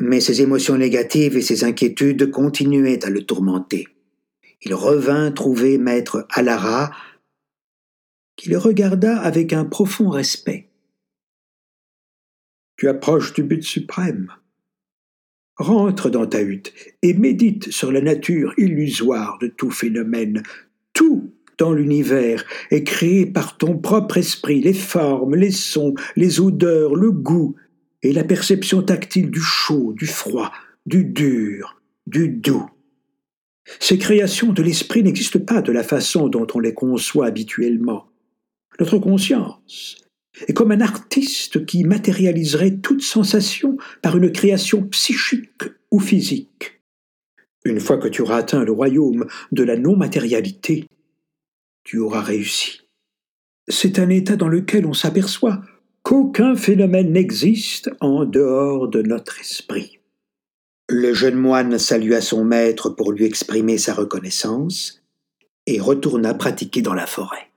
Mais 0.00 0.20
ses 0.20 0.42
émotions 0.42 0.76
négatives 0.76 1.36
et 1.36 1.42
ses 1.42 1.64
inquiétudes 1.64 2.30
continuaient 2.30 3.04
à 3.04 3.10
le 3.10 3.24
tourmenter. 3.24 3.88
Il 4.62 4.74
revint 4.74 5.32
trouver 5.32 5.76
maître 5.76 6.26
Alara, 6.30 6.92
qui 8.36 8.50
le 8.50 8.58
regarda 8.58 9.18
avec 9.18 9.52
un 9.52 9.64
profond 9.64 10.10
respect. 10.10 10.70
Tu 12.76 12.88
approches 12.88 13.32
du 13.32 13.42
but 13.42 13.62
suprême. 13.62 14.30
Rentre 15.56 16.10
dans 16.10 16.26
ta 16.26 16.42
hutte 16.42 16.74
et 17.02 17.14
médite 17.14 17.72
sur 17.72 17.90
la 17.90 18.02
nature 18.02 18.52
illusoire 18.58 19.38
de 19.40 19.46
tout 19.46 19.70
phénomène. 19.70 20.42
Tout 20.92 21.32
dans 21.56 21.72
l'univers 21.72 22.44
est 22.70 22.84
créé 22.84 23.24
par 23.24 23.56
ton 23.56 23.78
propre 23.78 24.18
esprit, 24.18 24.60
les 24.60 24.74
formes, 24.74 25.34
les 25.34 25.50
sons, 25.50 25.94
les 26.16 26.40
odeurs, 26.40 26.94
le 26.94 27.10
goût 27.10 27.56
et 28.02 28.12
la 28.12 28.24
perception 28.24 28.82
tactile 28.82 29.30
du 29.30 29.40
chaud, 29.40 29.94
du 29.96 30.06
froid, 30.06 30.52
du 30.84 31.04
dur, 31.04 31.80
du 32.06 32.28
doux. 32.28 32.68
Ces 33.80 33.98
créations 33.98 34.52
de 34.52 34.62
l'esprit 34.62 35.02
n'existent 35.02 35.40
pas 35.40 35.62
de 35.62 35.72
la 35.72 35.82
façon 35.82 36.28
dont 36.28 36.46
on 36.54 36.60
les 36.60 36.74
conçoit 36.74 37.26
habituellement. 37.26 38.06
Notre 38.78 38.98
conscience 38.98 40.05
est 40.46 40.52
comme 40.52 40.72
un 40.72 40.80
artiste 40.80 41.64
qui 41.66 41.84
matérialiserait 41.84 42.76
toute 42.76 43.02
sensation 43.02 43.76
par 44.02 44.16
une 44.16 44.30
création 44.30 44.82
psychique 44.82 45.64
ou 45.90 46.00
physique. 46.00 46.82
Une 47.64 47.80
fois 47.80 47.98
que 47.98 48.08
tu 48.08 48.22
auras 48.22 48.36
atteint 48.36 48.64
le 48.64 48.72
royaume 48.72 49.26
de 49.52 49.62
la 49.62 49.76
non-matérialité, 49.76 50.86
tu 51.84 51.98
auras 51.98 52.22
réussi. 52.22 52.82
C'est 53.68 53.98
un 53.98 54.08
état 54.08 54.36
dans 54.36 54.48
lequel 54.48 54.86
on 54.86 54.92
s'aperçoit 54.92 55.62
qu'aucun 56.02 56.54
phénomène 56.54 57.12
n'existe 57.12 57.90
en 58.00 58.24
dehors 58.24 58.88
de 58.88 59.02
notre 59.02 59.40
esprit. 59.40 59.98
Le 60.88 61.12
jeune 61.12 61.34
moine 61.34 61.78
salua 61.78 62.20
son 62.20 62.44
maître 62.44 62.90
pour 62.90 63.10
lui 63.10 63.24
exprimer 63.24 63.76
sa 63.76 63.92
reconnaissance 63.92 65.02
et 65.66 65.80
retourna 65.80 66.34
pratiquer 66.34 66.80
dans 66.80 66.94
la 66.94 67.06
forêt. 67.06 67.50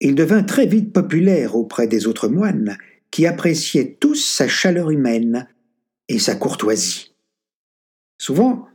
Il 0.00 0.14
devint 0.14 0.42
très 0.42 0.66
vite 0.66 0.92
populaire 0.92 1.56
auprès 1.56 1.86
des 1.86 2.06
autres 2.06 2.28
moines 2.28 2.78
qui 3.10 3.26
appréciaient 3.26 3.96
tous 4.00 4.14
sa 4.14 4.48
chaleur 4.48 4.90
humaine 4.90 5.46
et 6.08 6.18
sa 6.18 6.34
courtoisie. 6.34 7.12
Souvent, 8.18 8.66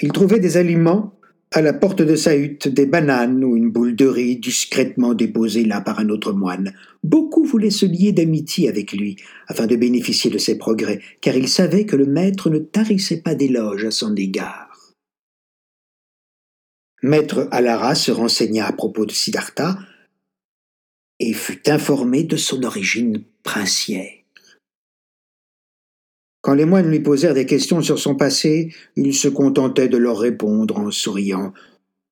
il 0.00 0.12
trouvait 0.12 0.40
des 0.40 0.56
aliments 0.56 1.14
à 1.52 1.62
la 1.62 1.72
porte 1.72 2.02
de 2.02 2.16
sa 2.16 2.36
hutte 2.36 2.66
des 2.66 2.86
bananes 2.86 3.44
ou 3.44 3.56
une 3.56 3.70
boule 3.70 3.94
de 3.94 4.06
riz 4.06 4.36
discrètement 4.36 5.14
déposée 5.14 5.64
là 5.64 5.80
par 5.80 6.00
un 6.00 6.08
autre 6.08 6.32
moine. 6.32 6.72
Beaucoup 7.04 7.44
voulaient 7.44 7.70
se 7.70 7.86
lier 7.86 8.10
d'amitié 8.10 8.68
avec 8.68 8.92
lui, 8.92 9.16
afin 9.46 9.66
de 9.66 9.76
bénéficier 9.76 10.30
de 10.30 10.38
ses 10.38 10.58
progrès, 10.58 11.00
car 11.20 11.36
ils 11.36 11.48
savaient 11.48 11.86
que 11.86 11.94
le 11.94 12.06
maître 12.06 12.50
ne 12.50 12.58
tarissait 12.58 13.20
pas 13.20 13.36
d'éloges 13.36 13.84
à 13.84 13.92
son 13.92 14.16
égard. 14.16 14.94
Maître 17.02 17.48
Alara 17.52 17.94
se 17.94 18.10
renseigna 18.10 18.66
à 18.66 18.72
propos 18.72 19.06
de 19.06 19.12
Siddhartha 19.12 19.78
et 21.20 21.32
fut 21.32 21.68
informé 21.68 22.24
de 22.24 22.36
son 22.36 22.62
origine 22.62 23.24
princière. 23.42 24.12
Quand 26.40 26.54
les 26.54 26.66
moines 26.66 26.90
lui 26.90 27.00
posèrent 27.00 27.34
des 27.34 27.46
questions 27.46 27.80
sur 27.80 27.98
son 27.98 28.16
passé, 28.16 28.74
il 28.96 29.14
se 29.14 29.28
contentait 29.28 29.88
de 29.88 29.96
leur 29.96 30.18
répondre 30.18 30.78
en 30.78 30.90
souriant. 30.90 31.54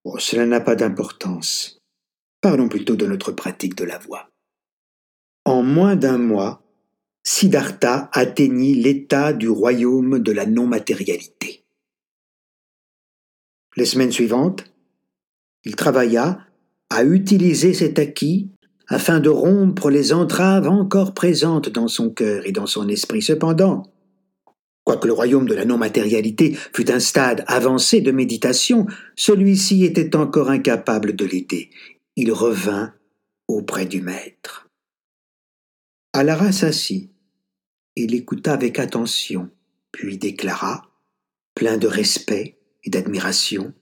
Oh, 0.05 0.19
cela 0.19 0.47
n'a 0.47 0.61
pas 0.61 0.75
d'importance. 0.75 1.83
Parlons 2.41 2.69
plutôt 2.69 2.97
de 2.97 3.07
notre 3.07 3.33
pratique 3.33 3.75
de 3.77 3.85
la 3.85 3.99
voix. 3.99 4.31
En 5.45 5.63
moins 5.63 5.97
d'un 5.97 6.19
mois, 6.19 6.63
Siddhartha 7.25 8.09
atteignit 8.13 8.75
l'état 8.75 9.33
du 9.33 9.49
royaume 9.49 10.19
de 10.19 10.33
la 10.33 10.47
non-matérialité. 10.47 11.65
Les 13.77 13.85
semaines 13.85 14.13
suivantes, 14.13 14.65
il 15.65 15.77
travailla 15.77 16.47
à 16.91 17.05
utiliser 17.05 17.75
cet 17.75 17.99
acquis 17.99 18.51
afin 18.89 19.21
de 19.21 19.29
rompre 19.29 19.91
les 19.91 20.12
entraves 20.12 20.69
encore 20.69 21.15
présentes 21.15 21.69
dans 21.69 21.89
son 21.89 22.11
cœur 22.11 22.47
et 22.47 22.53
dans 22.53 22.67
son 22.67 22.89
esprit. 22.89 23.23
Cependant, 23.23 23.85
Quoique 24.85 25.07
le 25.07 25.12
royaume 25.12 25.47
de 25.47 25.55
la 25.55 25.65
non-matérialité 25.65 26.57
fût 26.75 26.91
un 26.91 26.99
stade 26.99 27.45
avancé 27.47 28.01
de 28.01 28.11
méditation, 28.11 28.87
celui-ci 29.15 29.85
était 29.85 30.17
encore 30.17 30.51
incapable 30.51 31.15
de 31.15 31.25
l'aider. 31.25 31.71
Il 32.17 32.33
revint 32.33 32.93
auprès 33.47 33.87
du 33.87 34.03
maître. 34.03 34.69
Alara 36.12 36.51
s'assit 36.51 37.12
et 37.95 38.07
l'écouta 38.07 38.55
avec 38.55 38.79
attention, 38.81 39.51
puis 39.93 40.19
déclara, 40.19 40.91
plein 41.55 41.77
de 41.77 41.87
respect 41.87 42.59
et 42.83 42.91
d'admiration 42.91 43.73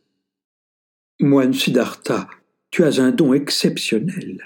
Moine 1.21 1.53
Siddhartha, 1.53 2.29
tu 2.71 2.85
as 2.85 2.99
un 2.99 3.11
don 3.11 3.35
exceptionnel. 3.35 4.45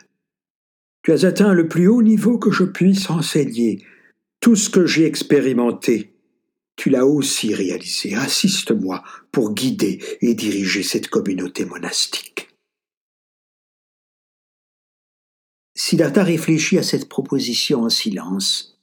Tu 1.05 1.12
as 1.12 1.25
atteint 1.25 1.53
le 1.53 1.69
plus 1.69 1.87
haut 1.87 2.03
niveau 2.03 2.38
que 2.38 2.51
je 2.51 2.64
puisse 2.64 3.09
enseigner. 3.11 3.85
Tout 4.40 4.57
ce 4.57 4.69
que 4.69 4.85
j'ai 4.85 5.05
expérimenté 5.05 6.14
tu 6.77 6.90
l'as 6.90 7.07
aussi 7.07 7.55
réalisé. 7.55 8.14
Assiste-moi 8.14 9.03
pour 9.31 9.55
guider 9.55 10.03
et 10.21 10.35
diriger 10.35 10.83
cette 10.83 11.09
communauté 11.09 11.64
monastique. 11.64 12.49
Siddhartha 15.77 16.23
réfléchit 16.23 16.79
à 16.79 16.83
cette 16.83 17.09
proposition 17.09 17.83
en 17.83 17.88
silence. 17.88 18.81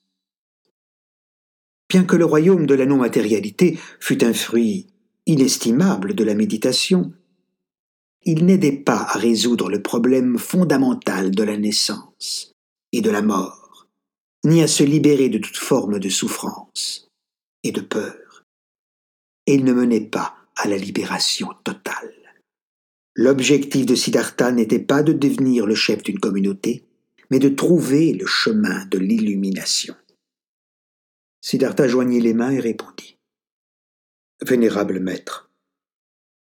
Bien 1.90 2.04
que 2.04 2.16
le 2.16 2.26
royaume 2.26 2.66
de 2.66 2.74
la 2.74 2.86
non-matérialité 2.86 3.78
fût 4.00 4.24
un 4.24 4.34
fruit 4.34 4.88
inestimable 5.26 6.14
de 6.14 6.24
la 6.24 6.36
méditation, 6.36 7.14
il 8.24 8.46
n'aidait 8.46 8.78
pas 8.78 9.08
à 9.10 9.18
résoudre 9.18 9.70
le 9.70 9.82
problème 9.82 10.38
fondamental 10.38 11.32
de 11.32 11.44
la 11.44 11.58
naissance 11.58 12.54
et 12.92 13.02
de 13.02 13.10
la 13.10 13.22
mort, 13.22 13.88
ni 14.46 14.62
à 14.62 14.68
se 14.68 14.84
libérer 14.84 15.30
de 15.30 15.40
toute 15.40 15.58
forme 15.58 16.00
de 16.00 16.10
souffrance 16.10 17.10
et 17.64 17.72
de 17.72 17.82
peur. 17.82 18.46
Et 19.48 19.56
il 19.56 19.66
ne 19.66 19.74
menait 19.74 20.02
pas 20.02 20.36
à 20.56 20.68
la 20.68 20.78
libération 20.78 21.50
totale. 21.64 22.14
L'objectif 23.16 23.86
de 23.86 23.96
Siddhartha 23.96 24.52
n'était 24.52 24.80
pas 24.80 25.04
de 25.04 25.14
devenir 25.14 25.66
le 25.66 25.76
chef 25.76 26.04
d'une 26.04 26.20
communauté, 26.20 26.86
mais 27.30 27.40
de 27.40 27.50
trouver 27.50 28.14
le 28.14 28.26
chemin 28.26 28.86
de 28.86 28.98
l'illumination. 28.98 29.96
Siddhartha 31.42 31.88
joignit 31.88 32.22
les 32.22 32.34
mains 32.34 32.52
et 32.52 32.60
répondit. 32.60 33.18
Vénérable 34.46 35.00
maître, 35.00 35.51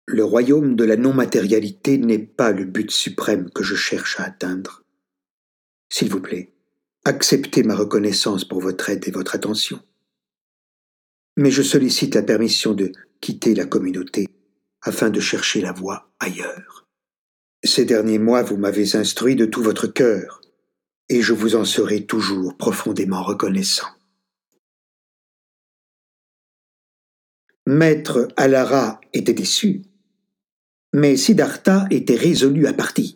le 0.06 0.24
royaume 0.24 0.76
de 0.76 0.84
la 0.84 0.96
non-matérialité 0.96 1.98
n'est 1.98 2.18
pas 2.18 2.52
le 2.52 2.64
but 2.64 2.90
suprême 2.90 3.50
que 3.50 3.62
je 3.62 3.74
cherche 3.74 4.18
à 4.20 4.24
atteindre. 4.24 4.82
S'il 5.88 6.10
vous 6.10 6.20
plaît, 6.20 6.52
acceptez 7.04 7.62
ma 7.62 7.74
reconnaissance 7.74 8.44
pour 8.44 8.60
votre 8.60 8.90
aide 8.90 9.06
et 9.06 9.12
votre 9.12 9.34
attention 9.34 9.80
mais 11.36 11.50
je 11.50 11.62
sollicite 11.62 12.14
la 12.14 12.22
permission 12.22 12.74
de 12.74 12.92
quitter 13.20 13.54
la 13.54 13.64
communauté 13.64 14.28
afin 14.82 15.10
de 15.10 15.20
chercher 15.20 15.60
la 15.60 15.72
voie 15.72 16.10
ailleurs. 16.18 16.86
Ces 17.64 17.84
derniers 17.84 18.18
mois, 18.18 18.42
vous 18.42 18.56
m'avez 18.56 18.96
instruit 18.96 19.36
de 19.36 19.46
tout 19.46 19.62
votre 19.62 19.86
cœur, 19.86 20.40
et 21.08 21.22
je 21.22 21.32
vous 21.32 21.54
en 21.54 21.64
serai 21.64 22.04
toujours 22.06 22.56
profondément 22.56 23.22
reconnaissant. 23.22 23.86
Maître 27.66 28.26
Alara 28.36 29.00
était 29.12 29.34
déçu, 29.34 29.82
mais 30.92 31.16
Siddhartha 31.16 31.86
était 31.90 32.16
résolu 32.16 32.66
à 32.66 32.72
partir. 32.72 33.14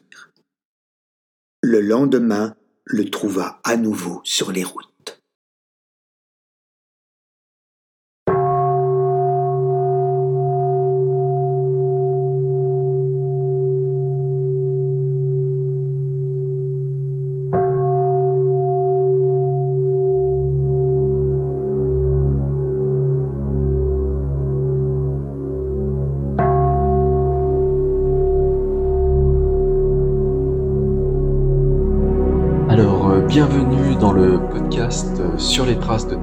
Le 1.63 1.81
lendemain 1.81 2.57
le 2.85 3.11
trouva 3.11 3.61
à 3.65 3.77
nouveau 3.77 4.21
sur 4.25 4.53
les 4.53 4.65
routes. 4.65 4.96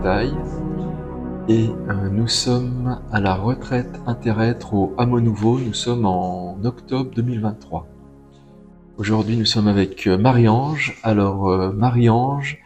Et 0.05 1.69
euh, 1.69 2.09
nous 2.11 2.27
sommes 2.27 3.01
à 3.13 3.21
la 3.21 3.35
retraite 3.35 4.01
interêtre 4.05 4.73
au 4.73 4.93
Hameau 4.97 5.21
Nouveau, 5.21 5.57
nous 5.59 5.73
sommes 5.73 6.05
en 6.05 6.61
octobre 6.65 7.09
2023. 7.15 7.87
Aujourd'hui 8.97 9.37
nous 9.37 9.45
sommes 9.45 9.69
avec 9.69 10.05
euh, 10.07 10.17
Marie-Ange. 10.17 10.99
Alors 11.03 11.49
euh, 11.49 11.71
Marie-Ange, 11.71 12.57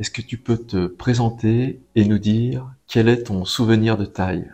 est-ce 0.00 0.10
que 0.10 0.20
tu 0.20 0.36
peux 0.36 0.58
te 0.58 0.86
présenter 0.86 1.80
et 1.94 2.04
nous 2.04 2.18
dire 2.18 2.70
quel 2.86 3.08
est 3.08 3.22
ton 3.22 3.46
souvenir 3.46 3.96
de 3.96 4.04
taille? 4.04 4.50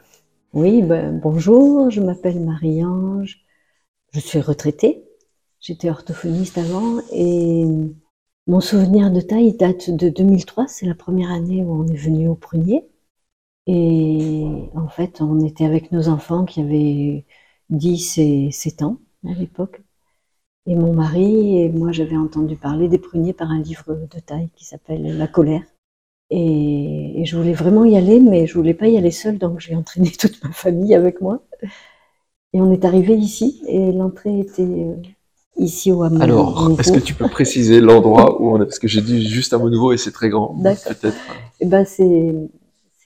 Oui, 0.53 0.83
ben, 0.83 1.19
bonjour, 1.21 1.91
je 1.91 2.01
m'appelle 2.01 2.39
Marie-Ange, 2.39 3.41
je 4.13 4.21
suis 4.21 4.41
retraitée, 4.41 5.03
j'étais 5.59 5.91
orthophoniste 5.91 6.57
avant 6.57 7.01
et 7.13 7.65
mon 8.49 8.61
souvenir 8.61 9.11
de 9.13 9.21
taille 9.21 9.53
date 9.53 9.91
de 9.91 10.09
2003, 10.09 10.67
c'est 10.69 10.87
la 10.87 10.95
première 10.95 11.31
année 11.31 11.63
où 11.63 11.73
on 11.83 11.87
est 11.87 11.97
venu 11.97 12.29
au 12.29 12.35
Prunier. 12.35 12.89
Et 13.67 14.47
en 14.75 14.89
fait, 14.89 15.21
on 15.21 15.41
était 15.41 15.67
avec 15.67 15.93
nos 15.93 16.09
enfants 16.09 16.47
qui 16.47 16.63
avaient 16.63 17.27
10 17.71 18.19
et 18.19 18.51
7 18.51 18.83
ans 18.83 18.99
à 19.27 19.35
l'époque. 19.35 19.83
Et 20.67 20.75
mon 20.77 20.95
mari 20.95 21.61
et 21.61 21.71
moi, 21.71 21.93
j'avais 21.93 22.17
entendu 22.17 22.57
parler 22.57 22.89
des 22.89 22.99
pruniers 22.99 23.35
par 23.35 23.51
un 23.51 23.61
livre 23.61 23.95
de 23.95 24.21
taille 24.21 24.51
qui 24.57 24.65
s'appelle 24.65 25.19
La 25.19 25.29
colère. 25.29 25.65
Et, 26.31 27.21
et 27.23 27.25
je 27.27 27.37
voulais 27.37 27.55
vraiment 27.55 27.85
y 27.85 27.97
aller, 27.97 28.21
mais 28.21 28.47
je 28.47 28.55
voulais 28.55 28.75
pas 28.75 28.89
y 28.89 28.99
aller 28.99 29.11
seule, 29.11 29.39
donc 29.39 29.61
j'ai 29.61 29.77
entraîné 29.77 30.11
toute 30.21 30.43
ma 30.45 30.53
famille 30.53 30.95
avec 30.95 31.21
moi. 31.21 31.43
Et 32.53 32.61
on 32.61 32.73
est 32.73 32.85
arrivé 32.85 33.15
ici, 33.17 33.63
et 33.69 33.93
l'entrée 33.93 34.41
était 34.41 34.63
euh, 34.63 34.97
ici 35.59 35.93
au 35.93 36.03
hameau. 36.03 36.23
Alors, 36.23 36.71
est-ce 36.79 36.93
que 36.93 36.99
tu 36.99 37.15
peux 37.15 37.29
préciser 37.29 37.81
l'endroit 37.81 38.41
où 38.41 38.51
on 38.55 38.63
est? 38.63 38.65
Parce 38.65 38.79
que 38.79 38.89
j'ai 38.89 39.03
dit 39.03 39.29
juste 39.29 39.53
mot 39.55 39.71
nouveau 39.71 39.93
et 39.93 39.99
c'est 39.99 40.13
très 40.13 40.29
grand. 40.29 40.55
D'accord. 40.59 40.95
Peut-être. 40.95 41.17
Eh 41.61 41.67
ben, 41.67 41.85
c'est 41.85 42.09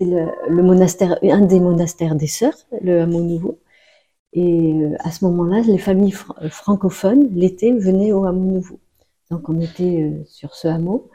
le, 0.01 0.27
le 0.49 0.63
monastère, 0.63 1.19
un 1.23 1.43
des 1.43 1.61
monastères 1.61 2.15
des 2.15 2.27
Sœurs, 2.27 2.59
le 2.83 3.01
hameau 3.01 3.21
nouveau. 3.21 3.59
Et 4.33 4.73
euh, 4.73 4.97
à 5.01 5.11
ce 5.11 5.25
moment-là, 5.27 5.61
les 5.61 5.79
familles 5.79 6.13
fr- 6.13 6.35
euh, 6.43 6.49
francophones, 6.49 7.29
l'été, 7.35 7.73
venaient 7.73 8.13
au 8.13 8.25
hameau 8.25 8.51
nouveau. 8.51 8.81
Donc 9.31 9.49
on 9.49 9.61
était 9.61 10.03
euh, 10.03 10.25
sur 10.27 10.55
ce 10.55 10.69
hameau. 10.69 11.11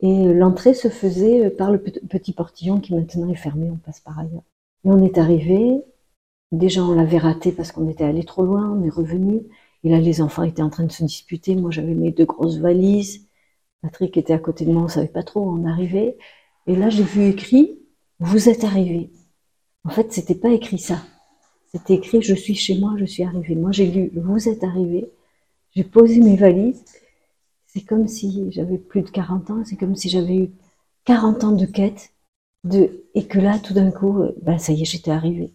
Et 0.00 0.32
l'entrée 0.32 0.74
se 0.74 0.88
faisait 0.88 1.50
par 1.50 1.70
le 1.70 1.78
pe- 1.78 2.06
petit 2.08 2.32
portillon 2.32 2.80
qui 2.80 2.94
maintenant 2.94 3.30
est 3.30 3.36
fermé, 3.36 3.70
on 3.70 3.76
passe 3.76 4.00
par 4.00 4.18
ailleurs. 4.18 4.42
Et 4.84 4.90
on 4.90 5.02
est 5.02 5.18
arrivé, 5.18 5.82
déjà 6.52 6.82
on 6.82 6.94
l'avait 6.94 7.18
raté 7.18 7.52
parce 7.52 7.72
qu'on 7.72 7.88
était 7.88 8.04
allé 8.04 8.24
trop 8.24 8.44
loin, 8.44 8.70
on 8.70 8.84
est 8.84 8.90
revenu. 8.90 9.42
Et 9.88 9.90
là, 9.90 10.00
les 10.00 10.20
enfants 10.20 10.42
étaient 10.42 10.60
en 10.60 10.68
train 10.68 10.84
de 10.84 10.92
se 10.92 11.02
disputer. 11.02 11.56
Moi, 11.56 11.70
j'avais 11.70 11.94
mes 11.94 12.10
deux 12.10 12.26
grosses 12.26 12.58
valises. 12.58 13.26
Patrick 13.80 14.18
était 14.18 14.34
à 14.34 14.38
côté 14.38 14.66
de 14.66 14.70
moi, 14.70 14.82
on 14.82 14.88
savait 14.88 15.08
pas 15.08 15.22
trop 15.22 15.40
où 15.40 15.50
on 15.50 15.64
arrivait. 15.64 16.18
Et 16.66 16.76
là, 16.76 16.90
j'ai 16.90 17.04
vu 17.04 17.26
écrit 17.26 17.78
Vous 18.20 18.50
êtes 18.50 18.64
arrivé. 18.64 19.10
En 19.84 19.88
fait, 19.88 20.12
c'était 20.12 20.34
pas 20.34 20.50
écrit 20.50 20.78
ça. 20.78 21.02
C'était 21.72 21.94
écrit 21.94 22.20
Je 22.20 22.34
suis 22.34 22.54
chez 22.54 22.78
moi, 22.78 22.96
je 22.98 23.06
suis 23.06 23.22
arrivé. 23.22 23.54
Moi, 23.54 23.72
j'ai 23.72 23.86
lu 23.90 24.10
Vous 24.14 24.50
êtes 24.50 24.62
arrivé. 24.62 25.10
J'ai 25.74 25.84
posé 25.84 26.20
mes 26.20 26.36
valises. 26.36 26.84
C'est 27.64 27.80
comme 27.80 28.08
si 28.08 28.52
j'avais 28.52 28.76
plus 28.76 29.00
de 29.00 29.08
40 29.08 29.50
ans. 29.50 29.62
C'est 29.64 29.76
comme 29.76 29.96
si 29.96 30.10
j'avais 30.10 30.36
eu 30.36 30.50
40 31.06 31.44
ans 31.44 31.52
de 31.52 31.64
quête. 31.64 32.12
De... 32.64 33.06
Et 33.14 33.26
que 33.26 33.38
là, 33.38 33.58
tout 33.58 33.72
d'un 33.72 33.90
coup, 33.90 34.20
euh, 34.20 34.36
ben, 34.42 34.58
ça 34.58 34.74
y 34.74 34.82
est, 34.82 34.84
j'étais 34.84 35.12
arrivée. 35.12 35.54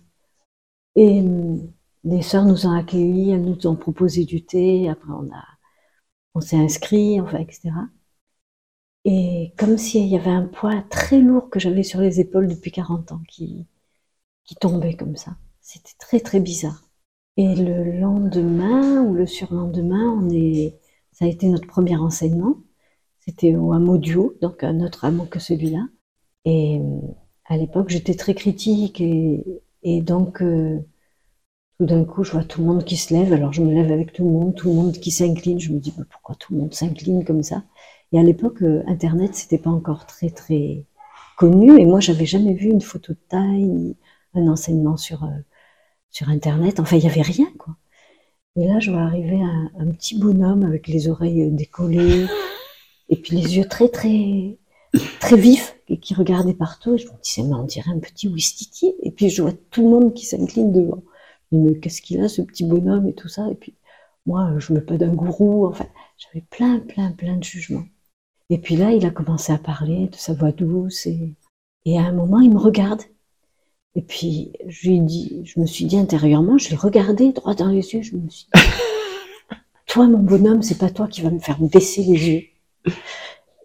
Et 0.95 1.19
hum, 1.21 1.71
les 2.03 2.21
sœurs 2.21 2.45
nous 2.45 2.65
ont 2.67 2.71
accueillis, 2.71 3.31
elles 3.31 3.43
nous 3.43 3.67
ont 3.67 3.75
proposé 3.75 4.25
du 4.25 4.45
thé. 4.45 4.89
Après, 4.89 5.11
on 5.11 5.29
on 6.35 6.41
s'est 6.41 6.57
inscrit, 6.57 7.19
enfin, 7.21 7.39
etc. 7.39 7.71
Et 9.05 9.53
comme 9.57 9.77
s'il 9.77 10.07
y 10.07 10.15
avait 10.17 10.31
un 10.31 10.45
poids 10.47 10.81
très 10.89 11.19
lourd 11.19 11.49
que 11.49 11.59
j'avais 11.59 11.83
sur 11.83 11.99
les 12.01 12.19
épaules 12.19 12.47
depuis 12.47 12.71
40 12.71 13.11
ans 13.11 13.21
qui, 13.27 13.67
qui 14.45 14.55
tombait 14.55 14.95
comme 14.95 15.15
ça. 15.17 15.37
C'était 15.61 15.93
très 15.99 16.19
très 16.21 16.39
bizarre. 16.39 16.83
Et 17.37 17.55
le 17.55 17.99
lendemain 17.99 19.01
ou 19.03 19.13
le 19.15 19.25
surlendemain, 19.27 20.09
on 20.21 20.29
est, 20.29 20.79
ça 21.11 21.25
a 21.25 21.27
été 21.29 21.49
notre 21.49 21.67
premier 21.67 21.97
enseignement. 21.97 22.57
C'était 23.21 23.55
au 23.55 23.73
hameau 23.73 23.97
du 23.97 24.15
Haut, 24.17 24.35
donc 24.41 24.63
un 24.63 24.81
autre 24.81 25.05
hameau 25.05 25.25
que 25.25 25.39
celui-là. 25.39 25.87
Et 26.45 26.79
euh, 26.79 27.01
à 27.45 27.57
l'époque, 27.57 27.89
j'étais 27.89 28.15
très 28.15 28.35
critique 28.35 29.01
et, 29.01 29.43
et 29.83 30.01
donc 30.01 30.41
euh, 30.41 30.79
tout 31.83 31.95
d'un 31.95 32.05
coup, 32.05 32.23
je 32.23 32.31
vois 32.31 32.45
tout 32.45 32.61
le 32.61 32.67
monde 32.67 32.85
qui 32.85 32.95
se 32.95 33.13
lève. 33.13 33.33
Alors 33.33 33.51
je 33.51 33.61
me 33.61 33.73
lève 33.73 33.91
avec 33.91 34.13
tout 34.13 34.23
le 34.23 34.31
monde, 34.31 34.55
tout 34.55 34.69
le 34.69 34.75
monde 34.75 34.93
qui 34.93 35.11
s'incline. 35.11 35.59
Je 35.59 35.73
me 35.73 35.79
dis 35.79 35.91
pourquoi 35.91 36.35
tout 36.35 36.53
le 36.53 36.61
monde 36.61 36.73
s'incline 36.73 37.25
comme 37.25 37.43
ça? 37.43 37.63
Et 38.13 38.19
à 38.19 38.23
l'époque, 38.23 38.61
euh, 38.61 38.83
Internet, 38.87 39.35
c'était 39.35 39.57
pas 39.57 39.69
encore 39.69 40.05
très 40.05 40.29
très 40.29 40.85
connu. 41.37 41.79
Et 41.79 41.85
moi, 41.85 41.99
j'avais 41.99 42.25
jamais 42.25 42.53
vu 42.53 42.69
une 42.69 42.81
photo 42.81 43.11
de 43.13 43.19
taille, 43.27 43.65
ni 43.65 43.97
un 44.33 44.47
enseignement 44.47 44.95
sur 44.95 45.25
euh, 45.25 45.27
sur 46.09 46.29
Internet. 46.29 46.79
Enfin, 46.79 46.95
il 46.97 47.03
y 47.03 47.07
avait 47.07 47.21
rien 47.21 47.51
quoi. 47.57 47.75
Et 48.55 48.65
là, 48.67 48.79
je 48.79 48.91
vois 48.91 49.01
arriver 49.01 49.41
un, 49.41 49.71
un 49.77 49.91
petit 49.91 50.17
bonhomme 50.17 50.63
avec 50.63 50.87
les 50.87 51.09
oreilles 51.09 51.43
euh, 51.43 51.49
décollées 51.51 52.27
et 53.09 53.17
puis 53.17 53.35
les 53.35 53.57
yeux 53.57 53.65
très 53.65 53.89
très 53.89 54.57
très 55.19 55.35
vifs 55.37 55.75
et 55.89 55.97
qui 55.97 56.13
regardait 56.13 56.53
partout. 56.53 56.95
Et 56.95 56.97
je 56.97 57.07
me 57.07 57.21
disais 57.21 57.43
mais 57.43 57.55
on 57.55 57.63
dirait 57.63 57.91
un 57.91 57.99
petit 57.99 58.29
Ouistiti. 58.29 58.95
Et 59.03 59.11
puis 59.11 59.29
je 59.29 59.41
vois 59.41 59.53
tout 59.71 59.83
le 59.83 59.89
monde 59.89 60.13
qui 60.13 60.25
s'incline 60.25 60.71
devant. 60.71 61.03
Dis, 61.53 61.59
mais 61.59 61.79
qu'est-ce 61.79 62.01
qu'il 62.01 62.19
a 62.21 62.27
ce 62.27 62.41
petit 62.41 62.63
bonhomme 62.65 63.07
et 63.07 63.13
tout 63.13 63.29
ça. 63.29 63.47
Et 63.51 63.55
puis 63.55 63.75
moi, 64.25 64.53
je 64.57 64.73
me 64.73 64.83
pas 64.83 64.97
d'un 64.97 65.13
gourou. 65.13 65.67
Enfin, 65.67 65.85
j'avais 66.17 66.43
plein 66.49 66.79
plein 66.79 67.11
plein 67.11 67.37
de 67.37 67.43
jugements. 67.43 67.85
Et 68.49 68.57
puis 68.57 68.75
là, 68.75 68.91
il 68.91 69.05
a 69.05 69.11
commencé 69.11 69.53
à 69.53 69.57
parler 69.57 70.07
de 70.07 70.15
sa 70.15 70.33
voix 70.33 70.51
douce 70.51 71.05
et, 71.05 71.33
et 71.85 71.97
à 71.97 72.03
un 72.03 72.11
moment, 72.11 72.39
il 72.39 72.51
me 72.51 72.59
regarde. 72.59 73.01
Et 73.95 74.01
puis, 74.01 74.53
je 74.67 74.89
lui 74.89 75.01
dit, 75.01 75.41
je 75.45 75.59
me 75.59 75.65
suis 75.65 75.85
dit 75.85 75.97
intérieurement, 75.97 76.57
je 76.57 76.69
l'ai 76.69 76.75
regardé 76.75 77.31
droit 77.31 77.53
dans 77.53 77.69
les 77.69 77.93
yeux, 77.93 78.01
je 78.01 78.15
me 78.15 78.27
suis 78.29 78.47
dit, 78.53 78.61
toi, 79.85 80.07
mon 80.07 80.19
bonhomme, 80.19 80.63
c'est 80.63 80.79
pas 80.79 80.89
toi 80.89 81.07
qui 81.07 81.21
vas 81.21 81.29
me 81.29 81.39
faire 81.39 81.59
baisser 81.59 82.03
les 82.03 82.29
yeux. 82.29 82.93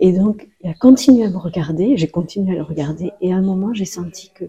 Et 0.00 0.12
donc, 0.12 0.46
il 0.60 0.70
a 0.70 0.74
continué 0.74 1.24
à 1.24 1.30
me 1.30 1.38
regarder, 1.38 1.96
j'ai 1.96 2.08
continué 2.08 2.52
à 2.52 2.56
le 2.56 2.62
regarder, 2.62 3.12
et 3.20 3.32
à 3.32 3.36
un 3.36 3.42
moment, 3.42 3.72
j'ai 3.72 3.86
senti 3.86 4.30
que 4.34 4.44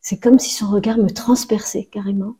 c'est 0.00 0.20
comme 0.20 0.38
si 0.38 0.50
son 0.54 0.70
regard 0.70 0.98
me 0.98 1.10
transperçait 1.10 1.84
carrément, 1.84 2.36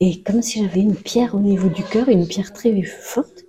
et 0.00 0.22
comme 0.22 0.42
si 0.42 0.62
j'avais 0.62 0.80
une 0.80 0.96
pierre 0.96 1.34
au 1.34 1.40
niveau 1.40 1.68
du 1.68 1.84
cœur, 1.84 2.08
une 2.08 2.26
pierre 2.26 2.52
très 2.52 2.82
forte, 2.82 3.44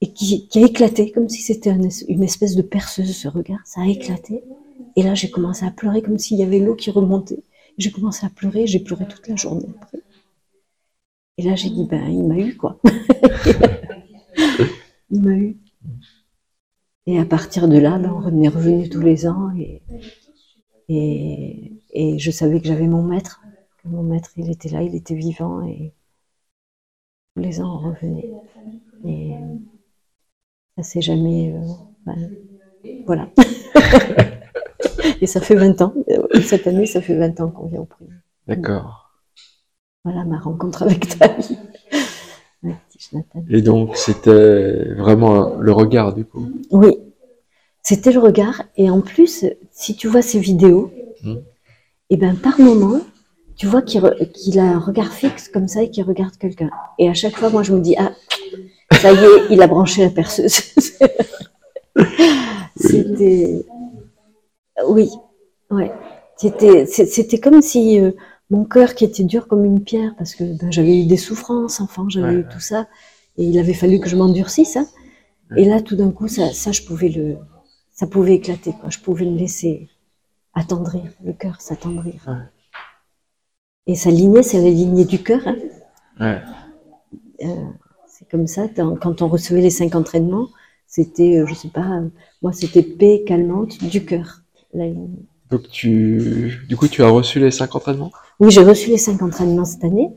et 0.00 0.12
qui, 0.12 0.48
a 0.54 0.60
éclaté, 0.60 1.10
comme 1.10 1.28
si 1.28 1.42
c'était 1.42 1.70
une 1.70 2.22
espèce 2.22 2.54
de 2.54 2.62
perceuse, 2.62 3.16
ce 3.16 3.28
regard, 3.28 3.60
ça 3.64 3.80
a 3.80 3.86
éclaté. 3.86 4.44
Et 4.94 5.02
là, 5.02 5.14
j'ai 5.14 5.30
commencé 5.30 5.64
à 5.64 5.70
pleurer 5.70 6.02
comme 6.02 6.18
s'il 6.18 6.38
y 6.38 6.42
avait 6.42 6.58
l'eau 6.58 6.74
qui 6.74 6.90
remontait. 6.90 7.42
J'ai 7.78 7.90
commencé 7.90 8.26
à 8.26 8.30
pleurer, 8.30 8.66
j'ai 8.66 8.80
pleuré 8.80 9.06
toute 9.08 9.26
la 9.28 9.36
journée 9.36 9.68
après. 9.80 10.02
Et 11.38 11.42
là, 11.42 11.54
j'ai 11.54 11.70
dit, 11.70 11.86
ben, 11.86 12.08
il 12.08 12.24
m'a 12.24 12.38
eu, 12.38 12.56
quoi. 12.56 12.80
il 15.10 15.20
m'a 15.20 15.34
eu. 15.34 15.56
Et 17.06 17.18
à 17.18 17.24
partir 17.24 17.68
de 17.68 17.78
là, 17.78 17.98
ben, 17.98 18.12
on 18.12 18.42
est 18.42 18.48
revenu 18.48 18.88
tous 18.88 19.00
les 19.00 19.26
ans 19.26 19.50
et, 19.56 19.82
je 20.88 22.30
savais 22.30 22.60
que 22.60 22.68
j'avais 22.68 22.88
mon 22.88 23.02
maître, 23.02 23.40
mon 23.88 24.02
maître, 24.02 24.30
il 24.36 24.50
était 24.50 24.68
là, 24.68 24.82
il 24.82 24.94
était 24.94 25.14
vivant 25.14 25.62
et 25.66 25.92
tous 27.34 27.42
les 27.42 27.60
ans, 27.60 27.80
on 27.82 27.88
revenait. 27.90 28.30
Et 29.04 29.32
ça 30.76 30.82
s'est 30.82 31.02
jamais... 31.02 31.54
euh, 31.54 31.60
ben, 32.04 32.30
voilà. 33.06 33.28
et 35.20 35.26
ça 35.26 35.40
fait 35.40 35.54
20 35.56 35.80
ans. 35.82 35.94
Cette 36.42 36.66
année, 36.66 36.86
ça 36.86 37.00
fait 37.00 37.16
20 37.16 37.40
ans 37.40 37.50
qu'on 37.50 37.66
vient 37.66 37.80
au 37.80 37.84
prix. 37.84 38.06
D'accord. 38.46 39.10
Voilà 40.04 40.24
ma 40.24 40.38
rencontre 40.38 40.82
avec 40.84 41.06
petit 41.18 41.56
Jonathan. 43.10 43.44
Et 43.48 43.62
donc, 43.62 43.96
c'était 43.96 44.94
vraiment 44.94 45.56
le 45.56 45.72
regard, 45.72 46.14
du 46.14 46.24
coup. 46.24 46.48
Oui, 46.70 46.96
c'était 47.82 48.12
le 48.12 48.20
regard. 48.20 48.62
Et 48.76 48.90
en 48.90 49.00
plus, 49.00 49.44
si 49.72 49.96
tu 49.96 50.08
vois 50.08 50.22
ces 50.22 50.38
vidéos, 50.38 50.92
Mhm. 51.24 51.42
et 52.10 52.16
ben 52.16 52.36
par 52.36 52.60
moment, 52.60 53.00
tu 53.56 53.66
vois 53.66 53.82
qu'il 53.82 54.00
re- 54.02 54.30
qu'il 54.32 54.58
a 54.58 54.64
un 54.64 54.78
regard 54.78 55.12
fixe 55.12 55.48
comme 55.48 55.68
ça 55.68 55.82
et 55.82 55.90
qu'il 55.90 56.04
regarde 56.04 56.36
quelqu'un. 56.36 56.70
Et 56.98 57.08
à 57.08 57.14
chaque 57.14 57.36
fois, 57.36 57.50
moi, 57.50 57.62
je 57.62 57.72
me 57.72 57.80
dis 57.80 57.94
ah, 57.98 58.12
ça 58.92 59.12
y 59.12 59.16
est, 59.16 59.46
il 59.50 59.62
a 59.62 59.66
branché 59.66 60.02
la 60.04 60.10
perceuse. 60.10 60.60
C'était 62.76 63.64
oui, 64.86 65.08
ouais. 65.70 65.90
C'était 66.36 67.38
comme 67.40 67.62
si 67.62 67.98
euh, 67.98 68.12
mon 68.50 68.64
cœur 68.64 68.94
qui 68.94 69.04
était 69.04 69.24
dur 69.24 69.48
comme 69.48 69.64
une 69.64 69.82
pierre 69.82 70.14
parce 70.18 70.34
que 70.34 70.44
ben, 70.44 70.70
j'avais 70.70 71.00
eu 71.00 71.06
des 71.06 71.16
souffrances 71.16 71.80
enfant, 71.80 72.08
j'avais 72.08 72.26
Ouais, 72.34 72.40
eu 72.40 72.46
tout 72.52 72.60
ça 72.60 72.86
et 73.38 73.44
il 73.44 73.58
avait 73.58 73.74
fallu 73.74 74.00
que 74.00 74.08
je 74.08 74.16
m'endurcisse. 74.16 74.76
hein. 74.76 74.86
Et 75.56 75.64
là, 75.64 75.80
tout 75.80 75.96
d'un 75.96 76.10
coup, 76.10 76.28
ça, 76.28 76.52
ça, 76.52 76.72
je 76.72 76.82
pouvais 76.82 77.08
le, 77.08 77.36
ça 77.92 78.06
pouvait 78.06 78.34
éclater, 78.34 78.72
quoi. 78.80 78.90
Je 78.90 78.98
pouvais 78.98 79.24
me 79.24 79.38
laisser 79.38 79.88
attendrir, 80.54 81.02
le 81.24 81.32
cœur 81.32 81.60
s'attendrir. 81.60 82.14
Et 83.86 83.94
sa 83.94 84.10
lignée, 84.10 84.42
c'est 84.42 84.60
la 84.60 84.70
lignée 84.70 85.04
du 85.04 85.22
cœur. 85.22 85.40
hein. 85.46 85.56
Ouais. 86.20 86.40
Euh, 87.44 87.64
c'est 88.08 88.28
comme 88.28 88.46
ça. 88.46 88.66
Quand 89.00 89.22
on 89.22 89.28
recevait 89.28 89.60
les 89.60 89.70
cinq 89.70 89.94
entraînements, 89.94 90.48
c'était, 90.86 91.38
euh, 91.38 91.46
je 91.46 91.54
sais 91.54 91.68
pas, 91.68 91.86
euh, 91.98 92.08
moi, 92.42 92.52
c'était 92.52 92.82
paix 92.82 93.22
calmante 93.26 93.78
du 93.84 94.04
cœur. 94.04 94.42
La 94.72 94.86
lignée. 94.86 95.26
Donc, 95.50 95.68
tu, 95.68 96.58
du 96.68 96.76
coup, 96.76 96.88
tu 96.88 97.02
as 97.04 97.08
reçu 97.08 97.38
les 97.38 97.52
cinq 97.52 97.74
entraînements? 97.76 98.10
Oui, 98.40 98.50
j'ai 98.50 98.64
reçu 98.64 98.90
les 98.90 98.98
cinq 98.98 99.22
entraînements 99.22 99.64
cette 99.64 99.84
année, 99.84 100.10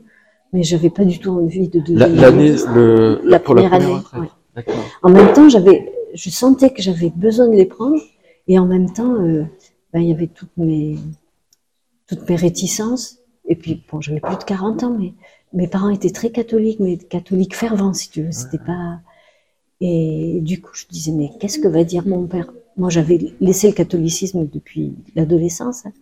mais 0.52 0.64
j'avais 0.64 0.90
pas 0.90 1.04
du 1.04 1.20
tout 1.20 1.30
envie 1.30 1.68
de 1.68 1.80
La-. 1.96 2.08
L'année, 2.08 2.56
le, 2.74 3.20
La 3.24 3.38
pour 3.38 3.54
la 3.54 3.68
première 3.68 4.02
première 4.02 4.14
année, 4.14 4.28
ouais. 4.56 4.74
En 5.02 5.10
même 5.10 5.32
temps, 5.32 5.48
j'avais, 5.48 5.92
je 6.14 6.28
sentais 6.30 6.70
que 6.70 6.82
j'avais 6.82 7.10
besoin 7.14 7.46
de 7.46 7.54
les 7.54 7.66
prendre, 7.66 8.00
et 8.48 8.58
en 8.58 8.66
même 8.66 8.92
temps, 8.92 9.14
euh, 9.14 9.44
ben, 9.92 10.00
il 10.00 10.08
y 10.08 10.12
avait 10.12 10.26
toutes 10.26 10.56
mes, 10.56 10.98
toutes 12.08 12.28
mes 12.28 12.36
réticences. 12.36 13.19
Et 13.50 13.56
puis, 13.56 13.82
bon, 13.92 14.00
j'avais 14.00 14.20
plus 14.20 14.38
de 14.38 14.44
40 14.44 14.82
ans, 14.84 14.96
mais 14.98 15.12
mes 15.52 15.68
parents 15.68 15.90
étaient 15.90 16.10
très 16.10 16.30
catholiques, 16.30 16.80
mais 16.80 16.96
catholiques 16.96 17.54
fervents, 17.56 17.92
si 17.92 18.08
tu 18.10 18.22
veux. 18.22 18.32
C'était 18.32 18.58
pas. 18.64 19.00
Et 19.82 20.38
du 20.42 20.60
coup, 20.60 20.72
je 20.74 20.86
disais, 20.88 21.12
mais 21.12 21.30
qu'est-ce 21.40 21.58
que 21.58 21.68
va 21.68 21.84
dire 21.84 22.06
mon 22.06 22.26
père? 22.26 22.52
Moi, 22.76 22.90
j'avais 22.90 23.18
laissé 23.40 23.66
le 23.68 23.74
catholicisme 23.74 24.46
depuis 24.46 24.94
l'adolescence. 25.16 25.86
hein. 25.86 25.92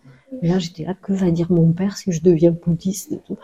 Mais 0.42 0.48
là, 0.48 0.58
j'étais 0.58 0.84
là, 0.84 0.94
que 0.94 1.12
va 1.12 1.30
dire 1.30 1.50
mon 1.50 1.72
père 1.72 1.96
si 1.96 2.12
je 2.12 2.22
deviens 2.22 2.50
bouddhiste 2.52 3.12
et 3.12 3.20
tout? 3.26 3.38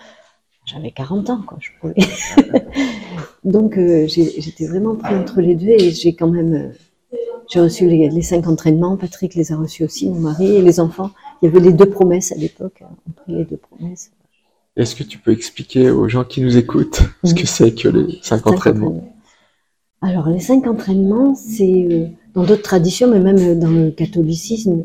J'avais 0.66 0.92
40 0.92 1.30
ans, 1.30 1.42
quoi. 1.46 1.58
Je 1.60 1.70
pouvais. 1.80 1.94
Donc, 3.44 3.76
euh, 3.78 4.06
j'étais 4.08 4.66
vraiment 4.66 4.96
pris 4.96 5.14
entre 5.14 5.40
les 5.40 5.54
deux 5.54 5.68
et 5.68 5.90
j'ai 5.90 6.14
quand 6.14 6.28
même. 6.28 6.54
euh, 6.54 6.68
J'ai 7.52 7.60
reçu 7.60 7.88
les, 7.88 8.08
les 8.08 8.22
cinq 8.22 8.46
entraînements, 8.48 8.96
Patrick 8.96 9.34
les 9.34 9.52
a 9.52 9.56
reçus 9.56 9.84
aussi, 9.84 10.08
mon 10.08 10.20
mari 10.20 10.46
et 10.56 10.62
les 10.62 10.80
enfants. 10.80 11.10
Il 11.42 11.46
y 11.46 11.48
avait 11.48 11.60
les 11.60 11.72
deux 11.72 11.88
promesses 11.88 12.32
à 12.32 12.36
l'époque, 12.36 12.82
on 13.06 13.12
prit 13.12 13.34
les 13.34 13.44
deux 13.44 13.56
promesses. 13.56 14.10
Est-ce 14.76 14.96
que 14.96 15.04
tu 15.04 15.18
peux 15.18 15.30
expliquer 15.30 15.90
aux 15.90 16.08
gens 16.08 16.24
qui 16.24 16.40
nous 16.40 16.56
écoutent 16.56 17.02
ce 17.22 17.34
que 17.34 17.46
c'est 17.46 17.74
que 17.74 17.88
les 17.88 18.18
cinq 18.22 18.46
entraînements 18.46 19.14
Alors, 20.02 20.28
les 20.28 20.40
cinq 20.40 20.66
entraînements, 20.66 21.34
c'est 21.36 21.86
euh, 21.90 22.06
dans 22.34 22.44
d'autres 22.44 22.62
traditions, 22.62 23.08
mais 23.08 23.20
même 23.20 23.58
dans 23.60 23.70
le 23.70 23.90
catholicisme, 23.90 24.84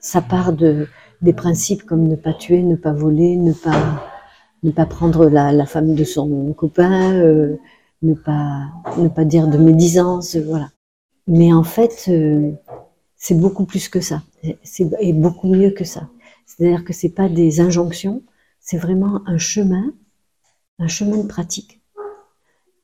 ça 0.00 0.20
part 0.20 0.52
de, 0.52 0.88
des 1.22 1.32
principes 1.32 1.84
comme 1.84 2.08
ne 2.08 2.16
pas 2.16 2.32
tuer, 2.32 2.62
ne 2.62 2.74
pas 2.74 2.92
voler, 2.92 3.36
ne 3.36 3.52
pas, 3.52 4.02
ne 4.64 4.72
pas 4.72 4.86
prendre 4.86 5.28
la, 5.28 5.52
la 5.52 5.66
femme 5.66 5.94
de 5.94 6.04
son 6.04 6.52
copain, 6.54 7.12
euh, 7.12 7.56
ne, 8.02 8.14
pas, 8.14 8.64
ne 8.98 9.08
pas 9.08 9.24
dire 9.24 9.46
de 9.46 9.58
médisance, 9.58 10.36
voilà. 10.36 10.70
Mais 11.28 11.52
en 11.52 11.62
fait, 11.62 12.06
euh, 12.08 12.50
c'est 13.22 13.34
beaucoup 13.34 13.66
plus 13.66 13.90
que 13.90 14.00
ça, 14.00 14.22
et 14.42 15.12
beaucoup 15.12 15.48
mieux 15.54 15.72
que 15.72 15.84
ça. 15.84 16.08
C'est-à-dire 16.46 16.84
que 16.84 16.94
c'est 16.94 17.10
pas 17.10 17.28
des 17.28 17.60
injonctions, 17.60 18.22
c'est 18.60 18.78
vraiment 18.78 19.20
un 19.26 19.36
chemin, 19.36 19.92
un 20.78 20.88
chemin 20.88 21.18
de 21.18 21.28
pratique 21.28 21.82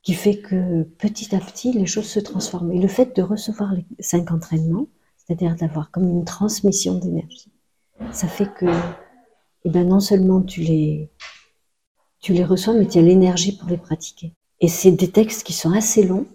qui 0.03 0.13
fait 0.13 0.37
que 0.37 0.83
petit 0.83 1.35
à 1.35 1.41
petit 1.41 1.73
les 1.73 1.87
choses 1.87 2.07
se 2.07 2.21
transforment. 2.21 2.71
Et 2.73 2.81
le 2.81 2.87
fait 2.87 3.17
de 3.17 3.23
recevoir 3.23 3.73
les 3.73 3.87
cinq 3.99 4.31
entraînements, 4.31 4.87
c'est-à-dire 5.17 5.57
d'avoir 5.57 5.91
comme 5.91 6.09
une 6.09 6.27
transmission 6.27 6.99
d'énergie, 6.99 7.51
ça 8.13 8.29
fait 8.29 8.53
que, 8.53 8.67
eh 9.65 9.71
ben 9.71 9.89
non 9.89 10.01
seulement 10.01 10.43
tu 10.43 10.61
les, 10.61 11.11
tu 12.21 12.35
les 12.35 12.45
reçois, 12.45 12.75
mais 12.75 12.87
tu 12.87 12.99
as 12.99 13.03
l'énergie 13.03 13.57
pour 13.57 13.71
les 13.71 13.79
pratiquer. 13.79 14.35
Et 14.61 14.69
c'est 14.69 14.93
des 14.93 15.11
textes 15.11 15.45
qui 15.45 15.55
sont 15.55 15.73
assez 15.73 16.03
longs 16.03 16.27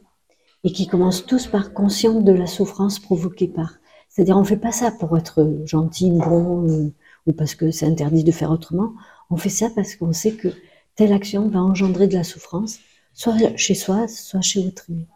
et 0.63 0.71
qui 0.71 0.87
commencent 0.87 1.25
tous 1.25 1.45
par 1.45 1.71
conscience 1.71 2.23
de 2.23 2.33
la 2.33 2.47
souffrance 2.47 2.99
provoquée 2.99 3.47
par. 3.47 3.75
C'est-à-dire, 4.11 4.37
on 4.37 4.43
fait 4.43 4.57
pas 4.57 4.73
ça 4.73 4.91
pour 4.91 5.17
être 5.17 5.61
gentil, 5.63 6.11
bon, 6.11 6.67
euh, 6.67 6.91
ou 7.27 7.31
parce 7.31 7.55
que 7.55 7.71
c'est 7.71 7.85
interdit 7.85 8.25
de 8.25 8.31
faire 8.33 8.51
autrement. 8.51 8.91
On 9.29 9.37
fait 9.37 9.47
ça 9.47 9.69
parce 9.73 9.95
qu'on 9.95 10.11
sait 10.11 10.33
que 10.33 10.49
telle 10.95 11.13
action 11.13 11.47
va 11.47 11.61
engendrer 11.61 12.07
de 12.07 12.15
la 12.15 12.25
souffrance, 12.25 12.79
soit 13.13 13.37
chez 13.55 13.73
soi, 13.73 14.09
soit 14.09 14.41
chez 14.41 14.67
autrui. 14.67 15.07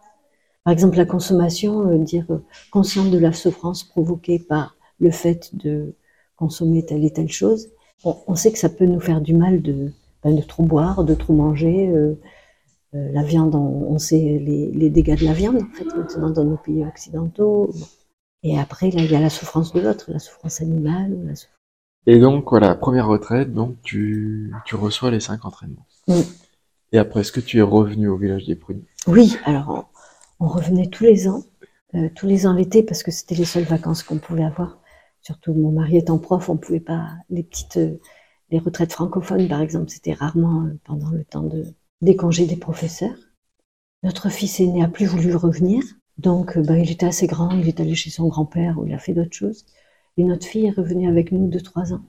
Par 0.63 0.71
exemple, 0.71 0.95
la 0.95 1.05
consommation, 1.05 1.89
euh, 1.89 1.97
dire 1.97 2.25
euh, 2.29 2.41
conscient 2.71 3.03
de 3.03 3.17
la 3.17 3.33
souffrance 3.33 3.83
provoquée 3.83 4.39
par 4.39 4.77
le 5.01 5.11
fait 5.11 5.53
de 5.53 5.93
consommer 6.37 6.85
telle 6.85 7.03
et 7.03 7.11
telle 7.11 7.31
chose. 7.31 7.67
On, 8.05 8.35
sait 8.35 8.53
que 8.53 8.59
ça 8.59 8.69
peut 8.69 8.85
nous 8.85 8.99
faire 9.01 9.19
du 9.19 9.33
mal 9.33 9.61
de, 9.61 9.91
ben, 10.23 10.41
trop 10.45 10.63
boire, 10.63 11.03
de 11.03 11.15
trop 11.15 11.33
manger. 11.33 11.91
la 12.93 13.23
viande, 13.23 13.55
on, 13.55 13.97
sait 13.97 14.39
les, 14.39 14.89
dégâts 14.89 15.19
de 15.19 15.25
la 15.25 15.33
viande, 15.33 15.57
en 15.57 15.75
fait, 15.75 15.85
maintenant 15.85 16.29
dans 16.29 16.43
nos 16.43 16.57
pays 16.57 16.85
occidentaux. 16.85 17.71
Et 18.45 18.59
après, 18.59 18.91
là, 18.91 19.01
il 19.01 19.11
y 19.11 19.15
a 19.15 19.19
la 19.19 19.31
souffrance 19.31 19.73
de 19.73 19.81
l'autre, 19.81 20.05
la 20.09 20.19
souffrance 20.19 20.61
animale. 20.61 21.17
la 21.25 21.35
souffrance... 21.35 21.57
Et 22.05 22.19
donc, 22.19 22.47
voilà, 22.51 22.75
première 22.75 23.07
retraite, 23.07 23.51
donc 23.53 23.75
tu, 23.81 24.53
tu 24.65 24.75
reçois 24.75 25.09
les 25.09 25.19
cinq 25.19 25.45
entraînements. 25.45 25.87
Mm. 26.07 26.21
Et 26.91 26.99
après, 26.99 27.21
est-ce 27.21 27.31
que 27.31 27.39
tu 27.39 27.57
es 27.57 27.63
revenu 27.63 28.07
au 28.07 28.17
village 28.17 28.45
des 28.45 28.55
pruniers 28.55 28.85
Oui, 29.07 29.35
alors 29.45 29.89
on, 30.39 30.45
on 30.45 30.47
revenait 30.47 30.87
tous 30.87 31.03
les 31.03 31.27
ans, 31.27 31.43
euh, 31.95 32.07
tous 32.15 32.27
les 32.27 32.45
ans 32.45 32.53
l'été, 32.53 32.83
parce 32.83 33.01
que 33.01 33.09
c'était 33.09 33.33
les 33.33 33.45
seules 33.45 33.63
vacances 33.63 34.03
qu'on 34.03 34.19
pouvait 34.19 34.43
avoir. 34.43 34.77
Surtout 35.21 35.55
mon 35.55 35.71
mari 35.71 35.97
étant 35.97 36.19
prof, 36.19 36.47
on 36.47 36.57
pouvait 36.57 36.79
pas 36.79 37.09
les 37.31 37.41
petites 37.41 37.77
euh, 37.77 37.99
les 38.51 38.59
retraites 38.59 38.93
francophones, 38.93 39.47
par 39.47 39.61
exemple, 39.61 39.89
c'était 39.89 40.13
rarement 40.13 40.65
euh, 40.65 40.79
pendant 40.83 41.09
le 41.09 41.25
temps 41.25 41.41
de, 41.41 41.63
des 42.01 42.15
congés 42.15 42.45
des 42.45 42.57
professeurs. 42.57 43.17
Notre 44.03 44.29
fils 44.29 44.59
aîné 44.59 44.83
a 44.83 44.87
plus 44.87 45.07
voulu 45.07 45.35
revenir, 45.35 45.83
donc 46.17 46.57
ben, 46.57 46.75
il 46.77 46.91
était 46.91 47.05
assez 47.05 47.27
grand, 47.27 47.51
il 47.51 47.67
est 47.67 47.79
allé 47.79 47.95
chez 47.95 48.09
son 48.09 48.27
grand-père 48.27 48.77
où 48.79 48.87
il 48.87 48.93
a 48.93 48.99
fait 48.99 49.13
d'autres 49.13 49.35
choses. 49.35 49.65
Et 50.17 50.23
notre 50.23 50.45
fille 50.47 50.67
est 50.67 50.71
revenue 50.71 51.09
avec 51.09 51.31
nous 51.31 51.47
de 51.49 51.59
trois 51.59 51.93
ans. 51.93 52.03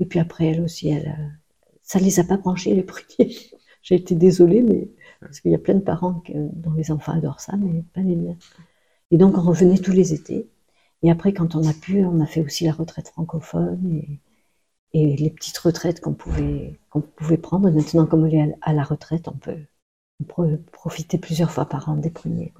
Et 0.00 0.06
puis 0.06 0.18
après, 0.18 0.46
elle 0.46 0.62
aussi, 0.62 0.88
elle, 0.88 1.38
ça 1.82 1.98
les 1.98 2.20
a 2.20 2.24
pas 2.24 2.36
branchés 2.38 2.74
les 2.74 2.82
pruniers. 2.82 3.36
J'ai 3.82 3.96
été 3.96 4.14
désolée, 4.14 4.62
mais 4.62 4.88
parce 5.20 5.40
qu'il 5.40 5.50
y 5.50 5.54
a 5.54 5.58
plein 5.58 5.74
de 5.74 5.80
parents 5.80 6.22
dont 6.34 6.72
les 6.72 6.90
enfants 6.92 7.12
adorent 7.12 7.40
ça, 7.40 7.56
mais 7.56 7.82
pas 7.94 8.00
les 8.00 8.16
miens. 8.16 8.36
Et 9.10 9.18
donc 9.18 9.36
on 9.38 9.42
revenait 9.42 9.78
tous 9.78 9.92
les 9.92 10.14
étés. 10.14 10.48
Et 11.02 11.10
après, 11.10 11.32
quand 11.32 11.54
on 11.56 11.66
a 11.66 11.74
pu, 11.74 12.04
on 12.04 12.20
a 12.20 12.26
fait 12.26 12.40
aussi 12.42 12.64
la 12.64 12.72
retraite 12.72 13.08
francophone 13.08 14.02
et, 14.02 14.20
les 14.94 15.30
petites 15.30 15.58
retraites 15.58 16.00
qu'on 16.00 16.14
pouvait, 16.14 16.78
pouvait 17.16 17.38
prendre. 17.38 17.68
Et 17.68 17.72
maintenant, 17.72 18.06
comme 18.06 18.24
on 18.24 18.26
est 18.26 18.54
à- 18.62 18.72
la 18.74 18.82
retraite, 18.82 19.26
on 19.28 19.32
peut, 19.32 19.56
on 20.20 20.24
peut 20.24 20.58
profiter 20.72 21.18
plusieurs 21.18 21.50
fois 21.50 21.66
par 21.66 21.88
an 21.88 21.96
des 21.96 22.10
premiers. 22.10 22.52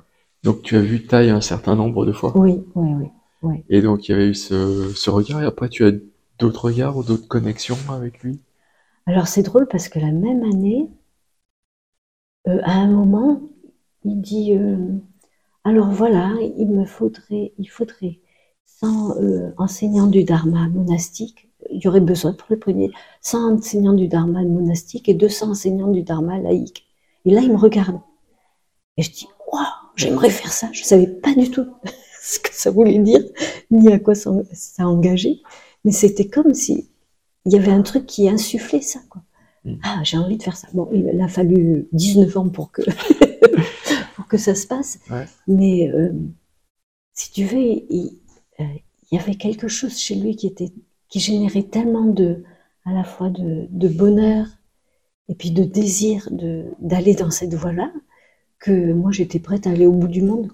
Donc, 0.45 0.63
tu 0.63 0.77
as 0.77 0.81
vu 0.81 1.07
taille 1.07 1.31
un 1.31 1.41
certain 1.41 1.77
nombre 1.77 2.05
de 2.07 2.13
fois. 2.13 2.37
Oui, 2.37 2.63
oui, 2.75 2.89
oui. 2.95 3.07
oui. 3.43 3.65
Et 3.69 3.81
donc, 3.81 4.09
il 4.09 4.13
y 4.13 4.15
avait 4.15 4.29
eu 4.29 4.35
ce, 4.35 4.93
ce 4.95 5.11
regard. 5.11 5.43
Et 5.43 5.47
après, 5.47 5.69
tu 5.69 5.85
as 5.85 5.93
d'autres 6.39 6.67
regards 6.67 6.97
ou 6.97 7.05
d'autres 7.05 7.29
connexions 7.29 7.79
avec 7.91 8.21
lui? 8.21 8.41
Alors 9.07 9.27
c'est 9.27 9.43
drôle 9.43 9.67
parce 9.69 9.89
que 9.89 9.99
la 9.99 10.13
même 10.13 10.43
année, 10.45 10.91
euh, 12.49 12.61
à 12.63 12.73
un 12.73 12.89
moment, 12.89 13.41
il 14.05 14.21
dit 14.21 14.55
euh, 14.57 14.77
alors 15.65 15.91
voilà, 15.91 16.33
il 16.59 16.69
me 16.69 16.85
faudrait, 16.85 17.53
il 17.59 17.67
faudrait 17.67 18.21
100 18.67 19.17
euh, 19.21 19.53
enseignants 19.59 20.07
du 20.09 20.25
dharma 20.25 20.69
monastique. 20.69 21.49
Il 21.71 21.83
y 21.83 21.89
aurait 21.89 22.01
besoin 22.01 22.33
pour 22.33 22.49
le 22.51 22.59
premier 22.59 22.91
100 23.23 23.55
enseignants 23.59 23.93
du 23.93 24.09
dharma 24.09 24.43
monastique 24.45 25.09
et 25.09 25.15
200 25.15 25.51
enseignants 25.53 25.91
du 25.91 26.03
dharma 26.03 26.39
laïque. 26.39 26.87
Et 27.25 27.31
là, 27.33 27.41
il 27.41 27.53
me 27.53 27.59
regarde 27.59 28.01
et 28.97 29.03
je 29.03 29.11
dis 29.13 29.29
waouh, 29.53 29.65
j'aimerais 30.03 30.31
faire 30.31 30.53
ça. 30.53 30.69
Je 30.73 30.83
savais 30.83 31.07
pas 31.07 31.35
du 31.35 31.51
tout 31.51 31.67
ce 32.23 32.39
que 32.39 32.51
ça 32.53 32.71
voulait 32.71 32.99
dire 32.99 33.23
ni 33.71 33.93
à 33.93 33.99
quoi 33.99 34.15
ça, 34.15 34.31
ça 34.53 34.87
engageait, 34.87 35.41
mais 35.85 35.93
c'était 35.93 36.29
comme 36.29 36.55
si 36.55 36.89
il 37.45 37.53
y 37.53 37.57
avait 37.57 37.73
un 37.73 37.83
truc 37.83 38.07
qui 38.07 38.29
insufflait 38.29 38.83
ça, 38.83 39.01
quoi. 39.09 39.23
Mm. 39.65 39.75
Ah, 39.83 40.01
j'ai 40.05 40.17
envie 40.17 40.37
de 40.37 40.43
faire 40.43 40.57
ça. 40.57 40.69
Bon, 40.73 40.89
il 40.93 41.21
a 41.21 41.29
fallu 41.29 41.89
19 41.93 42.37
ans 42.37 42.49
pour 42.49 42.71
que, 42.73 42.83
pour 44.17 44.27
que 44.27 44.37
ça 44.37 44.55
se 44.55 44.67
passe. 44.67 44.99
Ouais. 45.11 45.27
Mais 45.47 45.91
euh, 45.91 46.13
si 47.15 47.33
tu 47.33 47.45
veux, 47.45 47.61
il, 47.61 48.19
euh, 48.61 48.65
il 49.11 49.17
y 49.17 49.21
avait 49.21 49.35
quelque 49.35 49.69
chose 49.69 49.99
chez 49.99 50.15
lui 50.15 50.37
qui 50.37 50.47
était, 50.47 50.73
qui 51.09 51.21
générait 51.21 51.65
tellement 51.65 52.05
de, 52.07 52.43
à 52.85 52.93
la 52.93 53.05
fois 53.05 53.31
de, 53.31 53.67
de 53.71 53.89
bonheur 53.89 54.47
et 55.29 55.35
puis 55.35 55.51
de 55.51 55.65
désir 55.65 56.29
de, 56.31 56.65
d'aller 56.81 57.15
dans 57.15 57.31
cette 57.31 57.55
voie-là 57.55 57.93
que 58.63 58.93
moi 58.93 59.11
j'étais 59.11 59.41
prête 59.41 59.67
à 59.67 59.71
aller 59.71 59.87
au 59.87 59.93
bout 59.93 60.09
du 60.09 60.23
monde, 60.23 60.49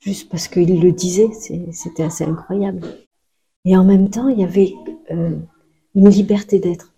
juste 0.00 0.28
parce 0.28 0.48
qu'il 0.48 0.80
le 0.80 0.92
disait, 0.92 1.30
c'était 1.72 2.02
assez 2.02 2.24
incroyable. 2.24 2.82
Et 3.64 3.76
en 3.76 3.84
même 3.84 4.10
temps, 4.10 4.28
il 4.28 4.40
y 4.40 4.44
avait 4.44 4.74
euh, 5.10 5.36
une 5.94 6.08
liberté 6.08 6.58
d'être. 6.58 6.92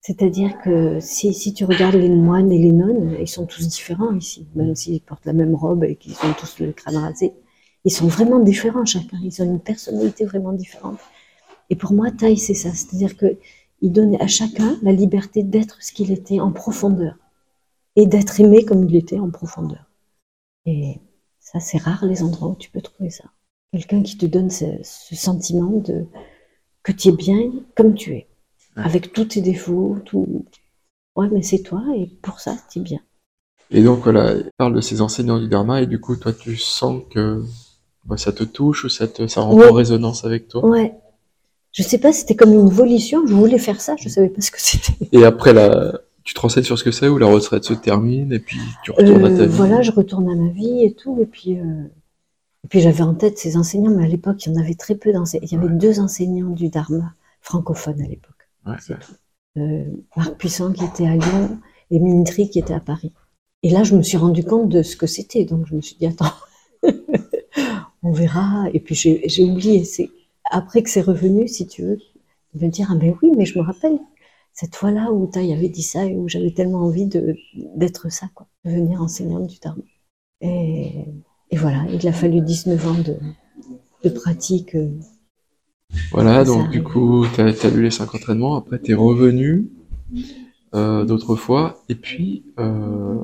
C'est-à-dire 0.00 0.58
que 0.62 0.98
si, 1.00 1.32
si 1.32 1.54
tu 1.54 1.64
regardes 1.64 1.94
les 1.94 2.08
moines 2.08 2.50
et 2.50 2.58
les 2.58 2.72
nonnes, 2.72 3.16
ils 3.20 3.28
sont 3.28 3.46
tous 3.46 3.68
différents 3.68 4.14
ici, 4.14 4.46
même 4.54 4.74
s'ils 4.74 5.00
portent 5.00 5.26
la 5.26 5.32
même 5.32 5.54
robe 5.54 5.84
et 5.84 5.96
qu'ils 5.96 6.14
ont 6.14 6.32
tous 6.38 6.58
le 6.58 6.72
crâne 6.72 6.96
rasé. 6.96 7.32
Ils 7.84 7.92
sont 7.92 8.08
vraiment 8.08 8.40
différents 8.40 8.84
chacun, 8.84 9.18
ils 9.22 9.42
ont 9.42 9.44
une 9.44 9.60
personnalité 9.60 10.24
vraiment 10.24 10.52
différente. 10.52 10.98
Et 11.70 11.76
pour 11.76 11.92
moi, 11.92 12.10
taille, 12.10 12.38
c'est 12.38 12.54
ça. 12.54 12.72
C'est-à-dire 12.72 13.16
que 13.16 13.38
il 13.80 13.92
donnait 13.92 14.20
à 14.20 14.26
chacun 14.26 14.76
la 14.82 14.92
liberté 14.92 15.42
d'être 15.42 15.82
ce 15.82 15.92
qu'il 15.92 16.10
était 16.10 16.40
en 16.40 16.50
profondeur 16.50 17.16
et 17.96 18.06
d'être 18.06 18.40
aimé 18.40 18.64
comme 18.64 18.84
il 18.88 18.94
était 18.96 19.18
en 19.18 19.30
profondeur. 19.30 19.84
Et 20.66 21.00
ça, 21.40 21.60
c'est 21.60 21.78
rare 21.78 22.04
les 22.04 22.22
endroits 22.22 22.48
où 22.50 22.56
tu 22.56 22.70
peux 22.70 22.80
trouver 22.82 23.10
ça. 23.10 23.24
Quelqu'un 23.72 24.02
qui 24.02 24.16
te 24.18 24.26
donne 24.26 24.50
ce, 24.50 24.64
ce 24.82 25.14
sentiment 25.16 25.70
de 25.78 26.06
que 26.82 26.92
tu 26.92 27.08
es 27.08 27.12
bien 27.12 27.52
comme 27.76 27.94
tu 27.94 28.12
es, 28.14 28.28
Ouais. 28.76 28.82
avec 28.84 29.12
tous 29.14 29.24
tes 29.24 29.40
défauts, 29.40 29.96
tout. 30.04 30.44
Ouais, 31.16 31.28
mais 31.32 31.40
c'est 31.42 31.62
toi 31.62 31.82
et 31.96 32.06
pour 32.20 32.40
ça, 32.40 32.56
tu 32.70 32.78
es 32.80 32.82
bien. 32.82 33.00
Et 33.70 33.82
donc, 33.82 34.00
voilà, 34.04 34.34
il 34.34 34.50
parle 34.58 34.74
de 34.74 34.80
ces 34.82 35.00
enseignants 35.00 35.38
du 35.40 35.48
Dharma. 35.48 35.80
Et 35.82 35.86
du 35.86 35.98
coup, 35.98 36.14
toi, 36.16 36.32
tu 36.34 36.56
sens 36.58 37.02
que 37.10 37.42
bah, 38.04 38.16
ça 38.18 38.32
te 38.32 38.44
touche 38.44 38.84
ou 38.84 38.88
ça, 38.90 39.08
te, 39.08 39.26
ça 39.26 39.40
rentre 39.40 39.56
Ouais. 39.62 39.68
en 39.70 39.72
résonance 39.72 40.24
avec 40.26 40.46
toi? 40.48 40.64
Ouais. 40.64 40.92
Je 41.72 41.82
sais 41.82 41.98
pas, 41.98 42.12
c'était 42.12 42.36
comme 42.36 42.52
une 42.52 42.68
volition. 42.68 43.26
Je 43.26 43.32
voulais 43.34 43.58
faire 43.58 43.80
ça, 43.80 43.96
je 43.98 44.08
savais 44.10 44.28
pas 44.28 44.40
ce 44.42 44.50
que 44.50 44.60
c'était. 44.60 45.08
Et 45.12 45.24
après, 45.24 45.52
la... 45.54 46.00
tu 46.26 46.34
te 46.34 46.40
renseignes 46.40 46.64
sur 46.64 46.78
ce 46.78 46.84
que 46.84 46.90
c'est 46.90 47.08
ou 47.08 47.18
la 47.18 47.26
retraite 47.28 47.64
se 47.64 47.72
termine 47.72 48.32
et 48.32 48.40
puis 48.40 48.58
tu 48.82 48.90
retournes 48.90 49.24
à 49.24 49.30
ta 49.30 49.44
Euh, 49.44 49.46
vie 49.46 49.56
voilà, 49.56 49.80
je 49.82 49.92
retourne 49.92 50.28
à 50.28 50.34
ma 50.34 50.50
vie 50.50 50.84
et 50.84 50.92
tout. 50.92 51.18
Et 51.22 51.26
puis, 51.26 51.58
euh, 51.58 51.84
et 52.64 52.68
puis 52.68 52.80
j'avais 52.80 53.02
en 53.02 53.14
tête 53.14 53.38
ces 53.38 53.56
enseignants, 53.56 53.92
mais 53.92 54.04
à 54.04 54.08
l'époque, 54.08 54.44
il 54.44 54.52
y 54.52 54.56
en 54.56 54.60
avait 54.60 54.74
très 54.74 54.96
peu 54.96 55.12
d'enseignants. 55.12 55.46
Il 55.50 55.52
y 55.52 55.56
avait 55.56 55.74
deux 55.74 56.00
enseignants 56.00 56.50
du 56.50 56.68
Dharma 56.68 57.14
francophones 57.42 58.00
à 58.02 58.08
l'époque. 58.08 58.50
Ouais, 58.66 58.74
ouais. 58.90 58.96
Euh, 59.58 59.84
Marc 60.16 60.36
Puissant 60.36 60.72
qui 60.72 60.84
était 60.84 61.06
à 61.06 61.14
Lyon 61.16 61.58
et 61.90 62.00
Mintri 62.00 62.50
qui 62.50 62.58
était 62.58 62.74
à 62.74 62.80
Paris. 62.80 63.12
Et 63.62 63.70
là, 63.70 63.84
je 63.84 63.94
me 63.96 64.02
suis 64.02 64.16
rendu 64.18 64.44
compte 64.44 64.68
de 64.68 64.82
ce 64.82 64.96
que 64.96 65.06
c'était. 65.06 65.44
Donc, 65.44 65.66
je 65.66 65.74
me 65.76 65.80
suis 65.80 65.96
dit, 65.96 66.06
attends, 66.06 66.32
on 68.02 68.12
verra. 68.12 68.66
Et 68.74 68.80
puis, 68.80 68.94
j'ai 68.94 69.44
oublié. 69.44 69.84
Après 70.50 70.82
que 70.82 70.90
c'est 70.90 71.00
revenu, 71.00 71.48
si 71.48 71.66
tu 71.66 71.82
veux, 71.82 71.98
de 72.54 72.64
me 72.64 72.70
dire, 72.70 72.88
ah 72.90 72.96
mais 73.00 73.14
oui, 73.22 73.32
mais 73.36 73.44
je 73.44 73.58
me 73.58 73.64
rappelle 73.64 73.98
cette 74.56 74.76
fois-là 74.76 75.12
où 75.12 75.26
Taï 75.28 75.52
avait 75.54 75.68
dit 75.70 75.82
ça 75.82 76.06
et 76.06 76.16
où 76.16 76.28
j'avais 76.28 76.52
tellement 76.52 76.80
envie 76.80 77.06
de 77.06 77.36
d'être 77.76 78.10
ça, 78.12 78.28
quoi, 78.34 78.48
devenir 78.64 79.02
enseignante 79.02 79.46
du 79.48 79.58
Dharma. 79.60 79.84
Et 80.42 80.92
et 81.52 81.56
voilà, 81.58 81.84
il 81.92 82.06
a 82.08 82.12
fallu 82.12 82.40
19 82.42 82.88
ans 82.88 83.02
de, 83.08 83.16
de 84.04 84.10
pratique. 84.10 84.74
euh, 84.76 84.90
Voilà, 86.12 86.44
Ça 86.44 86.52
donc 86.52 86.70
du 86.70 86.82
coup, 86.82 87.26
tu 87.34 87.40
as, 87.40 87.70
lu 87.70 87.82
les 87.84 87.90
cinq 87.92 88.14
entraînements, 88.14 88.56
après 88.56 88.80
tu 88.80 88.92
es 88.92 88.94
revenu 88.94 89.68
euh, 90.74 91.04
d'autres 91.04 91.36
fois, 91.36 91.82
et 91.88 91.94
puis 91.94 92.44
euh, 92.58 93.22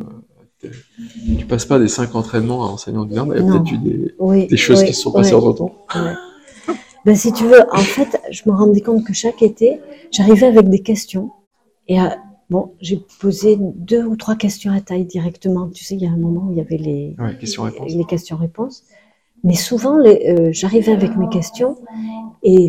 tu 1.38 1.45
passes 1.47 1.64
pas 1.66 1.79
des 1.79 1.88
cinq 1.88 2.14
entraînements 2.14 2.64
à 2.64 2.68
enseignant 2.68 3.05
du 3.05 3.14
verbe, 3.14 3.33
il 3.37 3.42
y 3.42 3.49
a 3.49 3.53
peut-être 3.53 3.73
eu 3.73 3.79
des, 3.79 4.14
Oui, 4.18 4.47
des 4.47 4.57
choses 4.57 4.81
oui, 4.81 4.87
qui 4.87 4.95
se 4.95 5.03
sont 5.03 5.12
passées 5.12 5.35
oui. 5.35 5.42
en 5.42 5.53
temps. 5.53 5.75
Ben, 7.05 7.17
si 7.17 7.33
tu 7.33 7.45
veux, 7.45 7.61
en 7.73 7.79
fait, 7.79 8.21
je 8.31 8.43
me 8.47 8.55
rendais 8.55 8.81
compte 8.81 9.05
que 9.05 9.12
chaque 9.12 9.43
été, 9.43 9.81
j'arrivais 10.11 10.47
avec 10.47 10.69
des 10.69 10.81
questions. 10.81 11.31
Et 11.88 12.01
euh, 12.01 12.05
bon, 12.49 12.73
j'ai 12.81 13.03
posé 13.21 13.57
deux 13.59 14.05
ou 14.05 14.15
trois 14.17 14.37
questions 14.37 14.73
à 14.73 14.81
taille 14.81 15.05
directement. 15.05 15.69
Tu 15.69 15.83
sais, 15.85 15.95
il 15.97 16.03
y 16.03 16.07
a 16.07 16.11
un 16.11 16.17
moment 16.17 16.47
où 16.49 16.53
il 16.53 16.59
y 16.59 16.61
avait 16.61 16.77
les, 16.77 17.17
Ouais, 17.19 17.37
question-réponse. 17.38 17.93
les 17.93 18.05
questions-réponses. 18.05 18.85
Mais 19.43 19.55
souvent, 19.55 19.99
euh, 19.99 20.51
j'arrivais 20.53 20.93
avec 20.93 21.17
mes 21.17 21.29
questions 21.29 21.77
et 22.45 22.69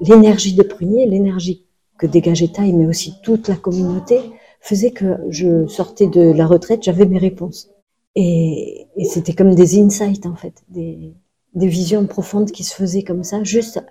l'énergie 0.00 0.54
de 0.54 0.62
Prunier, 0.62 1.06
l'énergie 1.06 1.64
que 1.98 2.06
dégageait 2.06 2.48
Taille, 2.48 2.72
mais 2.72 2.86
aussi 2.86 3.14
toute 3.24 3.48
la 3.48 3.56
communauté, 3.56 4.20
faisait 4.60 4.92
que 4.92 5.16
je 5.28 5.66
sortais 5.66 6.06
de 6.06 6.20
la 6.20 6.46
retraite, 6.46 6.84
j'avais 6.84 7.06
mes 7.06 7.18
réponses. 7.18 7.70
Et, 8.14 8.86
et 8.96 9.04
c'était 9.04 9.32
comme 9.32 9.54
des 9.56 9.80
insights, 9.82 10.26
en 10.26 10.36
fait, 10.36 10.62
des, 10.68 11.14
des 11.54 11.68
visions 11.68 12.06
profondes 12.06 12.50
qui 12.50 12.64
se 12.64 12.74
faisaient 12.74 13.02
comme 13.02 13.24
ça, 13.24 13.42
juste 13.44 13.82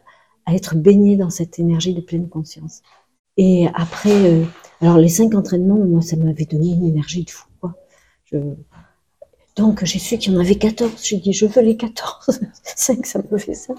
à 0.45 0.55
être 0.55 0.75
baigné 0.75 1.17
dans 1.17 1.29
cette 1.29 1.59
énergie 1.59 1.93
de 1.93 2.01
pleine 2.01 2.29
conscience. 2.29 2.81
Et 3.37 3.67
après, 3.73 4.11
euh, 4.11 4.43
alors 4.81 4.97
les 4.97 5.09
cinq 5.09 5.35
entraînements, 5.35 5.77
moi, 5.77 6.01
ça 6.01 6.15
m'avait 6.15 6.45
donné 6.45 6.69
une 6.73 6.85
énergie 6.85 7.23
de 7.23 7.29
fou, 7.29 7.47
quoi. 7.59 7.75
Donc, 9.57 9.83
j'ai 9.83 9.99
su 9.99 10.17
qu'il 10.17 10.33
y 10.33 10.37
en 10.37 10.39
avait 10.39 10.55
14. 10.55 10.91
J'ai 11.03 11.17
dit, 11.17 11.33
je 11.33 11.45
veux 11.45 11.61
les 11.61 11.77
14. 11.77 12.39
5, 12.63 13.05
ça 13.05 13.21
me 13.29 13.37
fait 13.37 13.53
ça. 13.53 13.73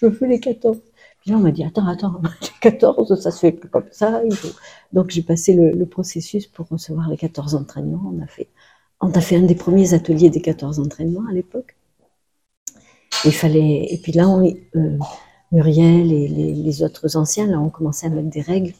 Je 0.00 0.06
veux 0.06 0.26
les 0.26 0.40
14. 0.40 0.78
Puis 1.20 1.30
là, 1.30 1.36
on 1.36 1.40
m'a 1.40 1.52
dit, 1.52 1.62
attends, 1.64 1.86
attends, 1.86 2.20
les 2.42 2.48
14, 2.60 3.20
ça 3.20 3.30
se 3.30 3.38
fait 3.38 3.52
pas 3.52 3.68
comme 3.68 3.88
ça. 3.92 4.20
Donc, 4.92 5.10
j'ai 5.10 5.22
passé 5.22 5.54
le, 5.54 5.70
le 5.70 5.86
processus 5.86 6.46
pour 6.48 6.68
recevoir 6.68 7.08
les 7.08 7.16
14 7.16 7.54
entraînements. 7.54 8.12
On 8.12 8.20
a 8.22 8.26
fait, 8.26 8.48
on 9.00 9.10
a 9.12 9.20
fait 9.20 9.36
un 9.36 9.42
des 9.42 9.54
premiers 9.54 9.94
ateliers 9.94 10.30
des 10.30 10.42
14 10.42 10.80
entraînements 10.80 11.28
à 11.30 11.32
l'époque. 11.32 11.76
Il 13.24 13.32
fallait, 13.32 13.86
et 13.90 13.98
puis 14.02 14.12
là, 14.12 14.28
on, 14.28 14.44
euh, 14.76 14.98
Muriel 15.52 16.12
et 16.12 16.28
les, 16.28 16.54
les 16.54 16.82
autres 16.82 17.16
anciens, 17.16 17.46
là, 17.46 17.60
ont 17.60 17.70
commencé 17.70 18.06
à 18.06 18.10
mettre 18.10 18.30
des 18.30 18.40
règles 18.40 18.72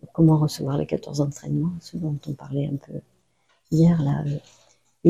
pour 0.00 0.12
comment 0.12 0.38
recevoir 0.38 0.78
les 0.78 0.86
14 0.86 1.20
entraînements, 1.20 1.72
ce 1.80 1.96
dont 1.96 2.16
on 2.26 2.32
parlait 2.32 2.66
un 2.72 2.76
peu 2.76 2.98
hier, 3.72 4.02
là, 4.02 4.22
le, 4.26 4.38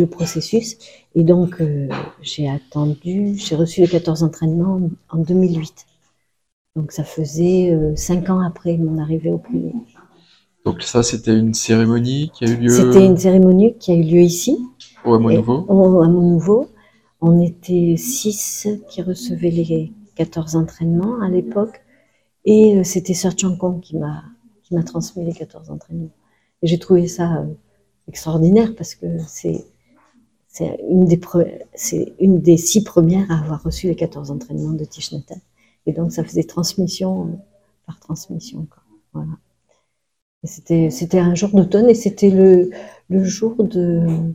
le 0.01 0.07
processus. 0.07 0.77
Et 1.15 1.25
donc, 1.25 1.61
euh, 1.61 1.89
j'ai 2.23 2.49
attendu, 2.49 3.35
j'ai 3.37 3.57
reçu 3.57 3.81
les 3.83 3.89
14 3.89 4.23
entraînements 4.23 4.81
en 5.11 5.19
2008. 5.19 5.87
Donc, 6.77 6.93
ça 6.93 7.05
faisait 7.05 7.73
euh, 7.73 7.95
5 7.97 8.31
ans 8.31 8.41
après 8.41 8.77
mon 8.77 8.99
arrivée 8.99 9.31
au 9.31 9.39
premier. 9.39 9.73
Donc 10.65 10.83
ça, 10.83 11.03
c'était 11.03 11.39
une 11.39 11.53
cérémonie 11.53 12.31
qui 12.35 12.45
a 12.45 12.49
eu 12.49 12.57
lieu 12.57 12.71
C'était 12.71 13.05
une 13.05 13.19
cérémonie 13.19 13.77
qui 13.79 13.93
a 13.93 13.95
eu 13.95 14.03
lieu 14.03 14.21
ici, 14.21 14.59
au 15.05 15.15
Hameau 15.15 15.31
Nouveau. 15.31 15.65
au- 15.69 16.03
à 16.03 16.09
Nouveau. 16.09 16.69
On 17.27 17.41
était 17.41 17.97
6 17.97 18.69
qui 18.87 19.01
recevaient 19.01 19.51
les 19.51 19.95
14 20.15 20.57
entraînements 20.57 21.23
à 21.23 21.31
l'époque. 21.31 21.81
Et 22.45 22.77
euh, 22.77 22.85
c'était 22.85 23.15
Sir 23.15 23.33
Chankong 23.35 23.81
qui 23.81 23.97
m'a 23.97 24.25
qui 24.63 24.75
m'a 24.75 24.83
transmis 24.83 25.25
les 25.25 25.33
14 25.33 25.71
entraînements. 25.71 26.11
Et 26.61 26.67
j'ai 26.67 26.79
trouvé 26.79 27.07
ça 27.09 27.39
euh, 27.39 27.47
extraordinaire 28.09 28.75
parce 28.77 28.95
que 28.95 29.07
c'est 29.27 29.65
une 30.91 31.07
des 31.07 31.19
une 32.21 32.43
des 32.43 32.59
six 32.59 32.85
premières 32.85 33.31
à 33.31 33.39
avoir 33.39 33.63
reçu 33.63 33.87
les 33.87 33.97
14 33.97 34.31
entraînements 34.31 34.75
de 34.75 34.85
Hanh. 34.85 35.41
Et 35.87 35.95
donc 35.95 36.13
ça 36.13 36.25
faisait 36.25 36.45
transmission 36.45 37.29
euh, 37.29 37.37
par 37.87 38.01
transmission. 38.01 38.67
Quoi. 38.71 38.83
Voilà. 39.15 39.33
C'était 40.45 41.21
un 41.21 41.35
jour 41.35 41.49
d'automne 41.53 41.89
et 41.89 41.95
c'était 41.95 42.29
le 42.29 42.69
le 43.09 43.25
jour 43.25 43.65
de 43.65 44.35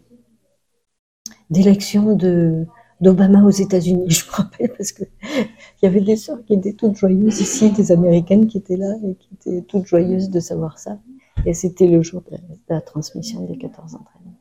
d'élection 1.51 2.15
de 2.15 2.65
d'Obama 3.01 3.43
aux 3.43 3.49
États-Unis. 3.49 4.05
Je 4.09 4.25
me 4.25 4.31
rappelle 4.31 4.73
parce 4.77 4.91
que 4.91 5.03
il 5.31 5.85
y 5.85 5.87
avait 5.87 6.01
des 6.01 6.15
sœurs 6.15 6.43
qui 6.45 6.53
étaient 6.53 6.73
toutes 6.73 6.95
joyeuses 6.95 7.39
ici, 7.39 7.71
des 7.71 7.91
Américaines 7.91 8.47
qui 8.47 8.57
étaient 8.57 8.77
là 8.77 8.95
et 9.03 9.15
qui 9.15 9.29
étaient 9.33 9.61
toutes 9.61 9.85
joyeuses 9.85 10.29
de 10.29 10.39
savoir 10.39 10.77
ça. 10.79 10.99
Et 11.45 11.53
c'était 11.53 11.87
le 11.87 12.01
jour 12.01 12.21
de, 12.29 12.35
de 12.35 12.57
la 12.69 12.81
transmission 12.81 13.45
des 13.45 13.57
14 13.57 13.95
entraînements. 13.95 14.35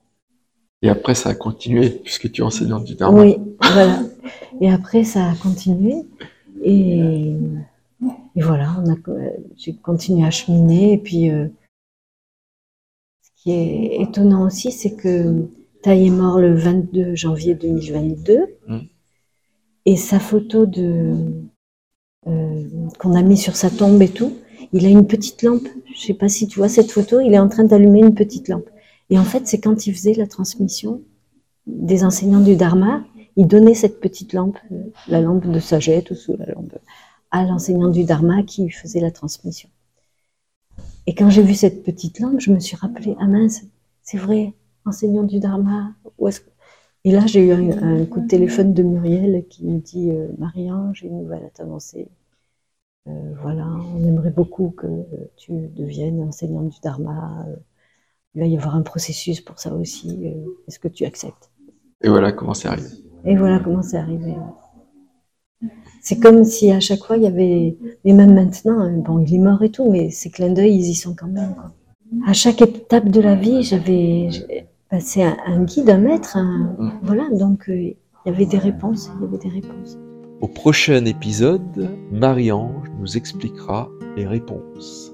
Et 0.83 0.89
après, 0.89 1.15
ça 1.15 1.31
a 1.31 1.35
continué, 1.35 1.91
puisque 1.91 2.31
tu 2.31 2.41
es 2.41 2.45
enseignante 2.45 2.85
du 2.85 2.95
Dharma. 2.95 3.21
Oui, 3.21 3.37
voilà. 3.61 4.01
Et 4.61 4.71
après, 4.71 5.03
ça 5.05 5.31
a 5.31 5.35
continué. 5.35 6.05
Et, 6.63 7.01
et 8.37 8.43
voilà, 8.43 8.83
j'ai 9.57 9.75
continué 9.75 10.25
à 10.25 10.31
cheminer. 10.31 10.93
Et 10.93 10.99
puis, 10.99 11.31
euh, 11.31 11.49
ce 13.23 13.31
qui 13.43 13.53
est 13.53 14.01
étonnant 14.03 14.47
aussi, 14.47 14.71
c'est 14.71 14.95
que 14.95 15.49
Taï 15.83 16.07
est 16.07 16.11
mort 16.11 16.39
le 16.41 16.55
22 16.55 17.15
janvier 17.15 17.55
2022. 17.55 18.39
Mm. 18.67 18.79
Et 19.87 19.97
sa 19.97 20.19
photo 20.21 20.67
de 20.67 21.15
euh, 22.27 22.65
qu'on 22.99 23.15
a 23.15 23.23
mis 23.23 23.39
sur 23.39 23.57
sa 23.57 23.71
tombe 23.71 24.03
et 24.03 24.09
tout, 24.09 24.37
il 24.73 24.85
a 24.85 24.89
une 24.89 25.07
petite 25.07 25.43
lampe. 25.43 25.69
Je 25.95 26.01
sais 26.01 26.15
pas 26.15 26.29
si 26.29 26.47
tu 26.47 26.59
vois 26.59 26.69
cette 26.69 26.91
photo, 26.91 27.21
il 27.21 27.33
est 27.33 27.39
en 27.39 27.49
train 27.49 27.65
d'allumer 27.65 28.01
une 28.01 28.15
petite 28.15 28.49
lampe. 28.49 28.69
Et 29.11 29.19
en 29.19 29.25
fait, 29.25 29.47
c'est 29.47 29.61
quand 29.61 29.87
il 29.87 29.95
faisait 29.95 30.15
la 30.15 30.27
transmission 30.27 31.03
des 31.67 32.05
enseignants 32.05 32.41
du 32.41 32.57
Dharma, 32.57 33.05
il 33.37 33.47
donnait 33.47 33.75
cette 33.75 34.01
petite 34.01 34.33
lampe, 34.33 34.59
euh, 34.73 34.83
la 35.07 35.21
lampe 35.21 35.47
de 35.47 35.61
sagesse 35.61 36.11
ou 36.11 36.15
sous 36.15 36.37
la 36.37 36.47
lampe, 36.47 36.77
à 37.31 37.45
l'enseignant 37.45 37.89
du 37.89 38.05
Dharma 38.05 38.43
qui 38.43 38.69
faisait 38.71 39.01
la 39.01 39.11
transmission. 39.11 39.69
Et 41.07 41.15
quand 41.15 41.31
j'ai 41.31 41.43
vu 41.43 41.55
cette 41.55 41.85
petite 41.85 42.21
lampe, 42.21 42.41
je 42.41 42.53
me 42.53 42.59
suis 42.59 42.77
rappelé, 42.77 43.17
ah 43.19 43.27
mince, 43.27 43.63
c'est 44.03 44.19
vrai, 44.19 44.53
enseignant 44.89 45.23
du 45.23 45.39
Dharma, 45.41 45.93
où 46.19 46.29
est-ce 46.29 46.41
que... 46.41 46.51
Et 47.05 47.13
là, 47.13 47.27
j'ai 47.27 47.47
eu 47.47 47.53
un, 47.53 48.01
un 48.03 48.05
coup 48.07 48.21
de 48.21 48.27
téléphone 48.27 48.75
de 48.75 48.83
Muriel 48.83 49.45
qui 49.49 49.65
me 49.65 49.79
dit, 49.79 50.11
euh, 50.11 50.29
Marie-Ange, 50.39 50.99
j'ai 51.01 51.09
une 51.09 51.19
nouvelle 51.23 51.45
à 51.45 51.51
t'annoncer. 51.51 52.09
Euh, 53.07 53.35
voilà, 53.43 53.67
on 53.95 54.03
aimerait 54.05 54.31
beaucoup 54.41 54.71
que 54.71 54.87
tu 55.37 55.53
deviennes 55.77 56.21
enseignante 56.23 56.69
du 56.69 56.81
Dharma. 56.83 57.47
Euh, 57.49 57.57
Il 58.35 58.41
va 58.41 58.47
y 58.47 58.57
avoir 58.57 58.75
un 58.77 58.83
processus 58.83 59.41
pour 59.41 59.59
ça 59.59 59.75
aussi. 59.75 60.11
euh, 60.27 60.47
Est-ce 60.67 60.79
que 60.79 60.89
tu 60.89 61.05
acceptes? 61.05 61.51
Et 62.03 62.09
voilà 62.09 62.33
comment 62.33 62.55
c'est 62.55 62.69
arrivé. 62.69 62.89
Et 63.25 63.37
voilà 63.37 63.59
comment 63.61 63.83
c'est 63.83 63.97
arrivé. 63.97 64.35
C'est 66.01 66.21
comme 66.21 66.45
si 66.45 66.71
à 66.71 66.81
chaque 66.81 67.05
fois 67.05 67.17
il 67.17 67.25
y 67.25 67.27
avait, 67.27 67.77
mais 68.05 68.13
même 68.13 68.35
maintenant, 68.35 68.81
hein, 68.81 68.97
bon, 68.99 69.19
il 69.19 69.35
est 69.35 69.39
mort 69.39 69.63
et 69.63 69.71
tout, 69.71 69.91
mais 69.91 70.11
ces 70.11 70.31
clins 70.31 70.53
d'œil, 70.53 70.75
ils 70.77 70.91
y 70.91 70.95
sont 70.95 71.15
quand 71.15 71.27
même. 71.27 71.55
Quoi. 71.55 71.73
À 72.27 72.33
chaque 72.33 72.63
étape 72.63 73.09
de 73.09 73.21
la 73.21 73.35
vie, 73.35 73.63
j'avais, 73.63 74.29
bah, 74.91 74.99
c'est 75.01 75.23
un, 75.23 75.37
un 75.47 75.65
guide, 75.65 75.91
un 75.91 75.99
maître, 75.99 76.37
un- 76.37 76.75
Mm. 76.79 76.93
voilà. 77.03 77.29
Donc 77.33 77.69
euh, 77.69 77.75
il 77.77 77.97
y 78.27 78.29
avait 78.31 78.47
des 78.47 78.59
réponses, 78.59 79.11
il 79.17 79.23
y 79.23 79.27
avait 79.29 79.39
des 79.39 79.49
réponses. 79.49 79.99
Au 80.41 80.49
prochain 80.49 81.05
épisode, 81.05 81.91
Marie-Ange 82.13 82.89
nous 83.01 83.17
expliquera 83.17 83.89
les 84.17 84.27
réponses. 84.27 85.13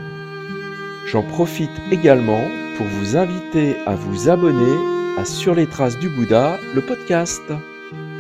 J'en 1.07 1.23
profite 1.23 1.71
également 1.91 2.43
pour 2.77 2.87
vous 2.87 3.17
inviter 3.17 3.77
à 3.87 3.95
vous 3.95 4.29
abonner 4.29 4.77
à 5.19 5.25
Sur 5.25 5.55
les 5.55 5.67
traces 5.67 5.99
du 5.99 6.09
Bouddha, 6.09 6.59
le 6.75 6.81
podcast. 6.81 7.43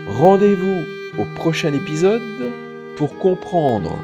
Rendez-vous 0.08 0.82
au 1.18 1.24
prochain 1.36 1.72
épisode 1.72 2.22
pour 2.96 3.16
comprendre 3.18 3.96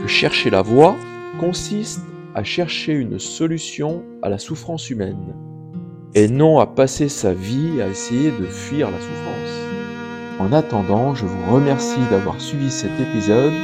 que 0.00 0.06
chercher 0.06 0.50
la 0.50 0.62
voie 0.62 0.96
consiste 1.40 2.04
à 2.36 2.44
chercher 2.44 2.92
une 2.92 3.18
solution 3.18 4.04
à 4.22 4.28
la 4.28 4.36
souffrance 4.36 4.90
humaine 4.90 5.34
et 6.14 6.28
non 6.28 6.58
à 6.58 6.66
passer 6.66 7.08
sa 7.08 7.32
vie 7.32 7.80
à 7.80 7.88
essayer 7.88 8.30
de 8.30 8.44
fuir 8.44 8.90
la 8.90 8.98
souffrance. 8.98 10.38
En 10.38 10.52
attendant, 10.52 11.14
je 11.14 11.24
vous 11.24 11.54
remercie 11.54 11.98
d'avoir 12.10 12.38
suivi 12.38 12.70
cet 12.70 12.90
épisode 13.00 13.54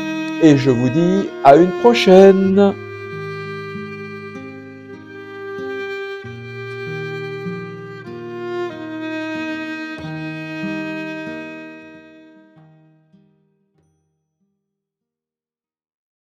et 0.42 0.56
je 0.56 0.70
vous 0.70 0.88
dis 0.88 1.28
à 1.44 1.56
une 1.56 1.70
prochaine 1.82 2.72